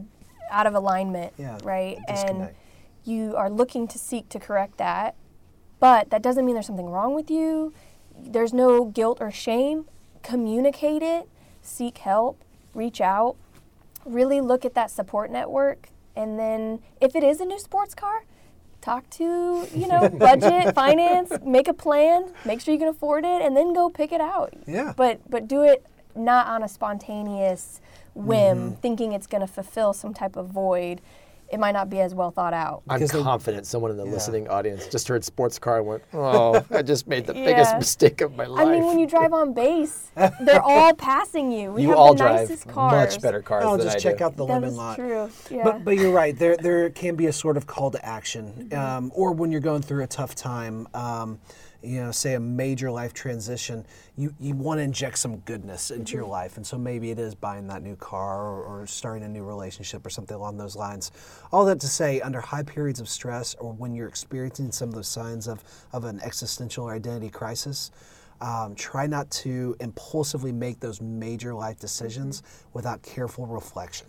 out 0.54 0.68
of 0.68 0.76
alignment, 0.76 1.34
Yeah, 1.38 1.58
right? 1.64 1.98
And 2.08 2.50
you 3.04 3.36
are 3.36 3.50
looking 3.50 3.88
to 3.90 3.98
seek 3.98 4.30
to 4.30 4.40
correct 4.40 4.78
that. 4.78 5.16
But 5.80 6.10
that 6.12 6.22
doesn't 6.22 6.46
mean 6.46 6.56
there's 6.56 6.68
something 6.68 6.90
wrong 6.90 7.14
with 7.14 7.30
you. 7.30 7.74
There's 8.18 8.54
no 8.54 8.86
guilt 8.86 9.18
or 9.20 9.32
shame. 9.32 9.86
Communicate 10.22 11.02
it, 11.04 11.28
seek 11.62 11.98
help, 11.98 12.40
reach 12.74 13.02
out, 13.02 13.36
really 14.06 14.40
look 14.40 14.64
at 14.64 14.74
that 14.76 14.90
support 14.90 15.30
network 15.30 15.90
and 16.16 16.40
then 16.40 16.80
if 17.02 17.16
it 17.16 17.24
is 17.24 17.40
a 17.42 17.46
new 17.46 17.60
sports 17.60 17.96
car, 17.96 18.24
talk 18.82 19.10
to, 19.12 19.68
you 19.74 19.88
know, 19.88 20.10
budget, 20.20 20.76
finance, 20.76 21.32
make 21.44 21.68
a 21.68 21.74
plan, 21.74 22.32
make 22.46 22.62
sure 22.62 22.74
you 22.74 22.80
can 22.80 22.90
afford 22.90 23.26
it, 23.26 23.42
and 23.42 23.56
then 23.56 23.74
go 23.74 23.90
pick 23.90 24.12
it 24.12 24.22
out. 24.22 24.54
Yeah. 24.68 24.94
But 24.96 25.20
but 25.30 25.48
do 25.48 25.64
it 25.64 25.86
not 26.16 26.48
on 26.48 26.62
a 26.64 26.68
spontaneous 26.68 27.82
whim, 28.16 28.74
thinking 28.82 29.14
it's 29.14 29.28
going 29.28 29.42
to 29.42 29.48
fulfill 29.48 29.94
some 29.94 30.14
type 30.14 30.36
of 30.36 30.48
void. 30.48 31.02
It 31.52 31.60
might 31.60 31.74
not 31.74 31.88
be 31.88 32.00
as 32.00 32.16
well 32.16 32.32
thought 32.32 32.54
out. 32.56 32.82
I'm 32.90 32.98
Because 32.98 33.12
they- 33.12 33.22
confident 33.22 33.68
someone 33.68 33.92
in 33.92 33.98
the 33.98 34.06
Yeah. 34.06 34.12
listening 34.12 34.48
audience 34.48 34.88
just 34.88 35.08
heard 35.08 35.24
sports 35.24 35.60
car 35.60 35.78
and 35.80 35.86
went, 35.88 36.04
"Oh, 36.12 36.64
I 36.72 36.82
just 36.82 37.08
made 37.08 37.28
the 37.28 37.34
biggest 37.34 37.76
mistake 37.78 38.22
of 38.22 38.36
my 38.36 38.46
life." 38.48 38.66
I 38.66 38.72
mean, 38.72 38.84
when 38.86 38.98
you 38.98 39.06
drive 39.06 39.34
on 39.34 39.54
base, 39.54 40.10
they're 40.42 40.64
all 40.64 40.96
passing 40.96 41.52
you. 41.52 41.72
We 41.74 41.84
you 41.84 41.90
have 41.90 41.98
all 42.00 42.14
the 42.16 42.24
drive 42.24 42.36
nicest 42.50 42.68
cars. 42.68 43.14
much 43.14 43.22
better 43.22 43.44
cars 43.44 43.66
I'll 43.66 43.78
than 43.78 43.86
just 43.86 43.98
I 43.98 44.00
check 44.00 44.18
do. 44.18 44.24
out 44.24 44.36
the 44.36 44.46
That 44.48 44.54
lemon 44.54 44.70
is 44.70 44.76
lot. 44.78 44.96
true. 44.96 45.30
Yeah. 45.52 45.64
But, 45.64 45.84
but 45.86 45.92
you're 45.98 46.12
right. 46.14 46.36
There 46.36 46.58
there 46.68 46.90
can 46.90 47.16
be 47.16 47.28
a 47.28 47.34
sort 47.34 47.56
of 47.56 47.68
call 47.68 47.92
to 47.92 48.04
action, 48.04 48.70
Mm-hmm. 48.72 48.80
um, 48.80 49.12
or 49.14 49.32
when 49.34 49.52
you're 49.52 49.62
going 49.62 49.84
through 49.84 50.02
a 50.04 50.08
tough 50.08 50.34
time, 50.34 50.88
um, 50.96 51.40
you 51.84 52.02
know, 52.02 52.12
say 52.12 52.36
a 52.36 52.40
major 52.40 52.90
life 52.90 53.14
transition, 53.14 53.86
you, 54.18 54.34
you 54.40 54.56
want 54.56 54.80
to 54.80 54.84
inject 54.84 55.18
some 55.18 55.38
goodness 55.40 55.92
into 55.92 56.04
Mm-hmm. 56.04 56.18
your 56.18 56.26
life, 56.28 56.58
and 56.58 56.66
so 56.66 56.78
maybe 56.78 57.12
it 57.12 57.20
is 57.20 57.36
buying 57.36 57.68
that 57.68 57.84
new 57.84 57.96
car 57.96 58.42
or, 58.48 58.64
or 58.64 58.88
starting 58.88 59.24
a 59.24 59.28
new 59.28 59.44
relationship 59.44 60.06
or 60.06 60.10
something 60.10 60.36
along 60.36 60.58
those 60.58 60.76
lines. 60.76 61.12
All 61.52 61.66
that 61.66 61.80
to 61.82 61.88
say, 61.88 62.22
under 62.22 62.40
high 62.42 62.64
periods 62.64 63.00
of 63.00 63.10
stress 63.10 63.56
or 63.56 63.74
when 63.74 63.94
you're 63.94 64.08
experiencing 64.08 64.72
some 64.72 64.90
of 64.90 64.96
those 64.96 65.08
signs 65.08 65.48
of 65.48 65.64
of 65.92 66.06
an 66.06 66.20
existential 66.22 66.86
or 66.86 66.94
identity 66.94 67.30
crisis. 67.30 67.92
Um, 68.42 68.76
try 68.76 69.08
not 69.08 69.30
to 69.32 69.76
impulsively 69.80 70.52
make 70.52 70.82
those 70.82 71.00
major 71.00 71.54
life 71.54 71.80
decisions 71.80 72.42
Mm-hmm. 72.42 72.70
without 72.74 73.02
careful 73.04 73.46
reflection. 73.46 74.08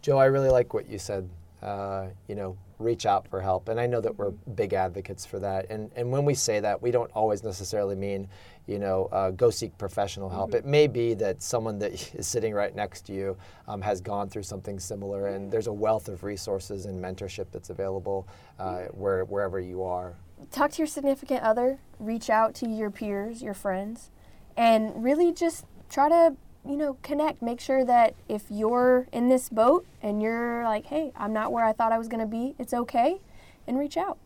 Joe, 0.00 0.16
I 0.18 0.26
really 0.26 0.48
like 0.48 0.72
what 0.72 0.88
you 0.88 0.98
said. 0.98 1.28
Uh, 1.62 2.06
you 2.26 2.34
know, 2.36 2.56
reach 2.80 3.06
out 3.06 3.28
for 3.28 3.40
help, 3.40 3.68
and 3.68 3.78
I 3.78 3.86
know 3.86 4.00
that 4.00 4.16
we're 4.16 4.30
big 4.30 4.72
advocates 4.72 5.26
for 5.26 5.38
that. 5.38 5.70
And 5.70 5.90
and 5.96 6.10
when 6.10 6.24
we 6.24 6.34
say 6.34 6.60
that, 6.60 6.80
we 6.80 6.90
don't 6.90 7.10
always 7.12 7.44
necessarily 7.44 7.94
mean, 7.94 8.28
you 8.66 8.78
know, 8.78 9.08
uh, 9.12 9.30
go 9.30 9.50
seek 9.50 9.76
professional 9.78 10.28
help. 10.28 10.54
It 10.54 10.64
may 10.64 10.86
be 10.86 11.14
that 11.14 11.42
someone 11.42 11.78
that 11.80 11.92
is 12.14 12.26
sitting 12.26 12.54
right 12.54 12.74
next 12.74 13.02
to 13.06 13.12
you 13.12 13.36
um, 13.68 13.80
has 13.82 14.00
gone 14.00 14.28
through 14.28 14.44
something 14.44 14.78
similar, 14.78 15.28
and 15.28 15.50
there's 15.50 15.66
a 15.66 15.72
wealth 15.72 16.08
of 16.08 16.24
resources 16.24 16.86
and 16.86 17.02
mentorship 17.02 17.46
that's 17.52 17.70
available 17.70 18.26
uh, 18.58 18.84
where 18.92 19.24
wherever 19.24 19.60
you 19.60 19.82
are. 19.82 20.14
talk 20.50 20.70
to 20.72 20.78
your 20.78 20.86
significant 20.86 21.42
other, 21.42 21.78
reach 21.98 22.30
out 22.30 22.54
to 22.56 22.68
your 22.68 22.90
peers, 22.90 23.42
your 23.42 23.54
friends, 23.54 24.10
and 24.56 25.04
really 25.04 25.32
just 25.32 25.64
try 25.88 26.08
to, 26.08 26.36
you 26.64 26.76
know, 26.76 26.98
connect. 27.02 27.42
Make 27.42 27.60
sure 27.60 27.84
that 27.84 28.14
if 28.28 28.44
you're 28.50 29.06
in 29.12 29.28
this 29.28 29.48
boat 29.48 29.86
and 30.02 30.22
you're 30.22 30.64
like, 30.64 30.86
hey, 30.86 31.12
I'm 31.16 31.32
not 31.32 31.52
where 31.52 31.64
I 31.64 31.72
thought 31.72 31.92
I 31.92 31.98
was 31.98 32.08
going 32.08 32.20
to 32.20 32.26
be, 32.26 32.54
it's 32.58 32.74
okay, 32.74 33.20
and 33.66 33.78
reach 33.78 33.96
out. 33.96 34.18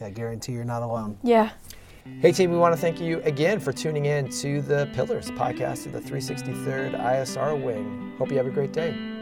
I 0.00 0.10
guarantee 0.10 0.52
you're 0.52 0.64
not 0.64 0.82
alone. 0.82 1.18
Yeah. 1.22 1.50
Hey, 2.20 2.32
team, 2.32 2.50
we 2.50 2.56
want 2.56 2.74
to 2.74 2.80
thank 2.80 3.00
you 3.00 3.20
again 3.22 3.60
for 3.60 3.72
tuning 3.72 4.06
in 4.06 4.28
to 4.30 4.62
the 4.62 4.88
Pillars 4.94 5.30
podcast 5.32 5.86
of 5.86 5.92
the 5.92 6.00
363rd 6.00 6.98
ISR 6.98 7.62
Wing. 7.62 8.14
Hope 8.16 8.30
you 8.30 8.36
have 8.38 8.46
a 8.46 8.50
great 8.50 8.72
day. 8.72 9.17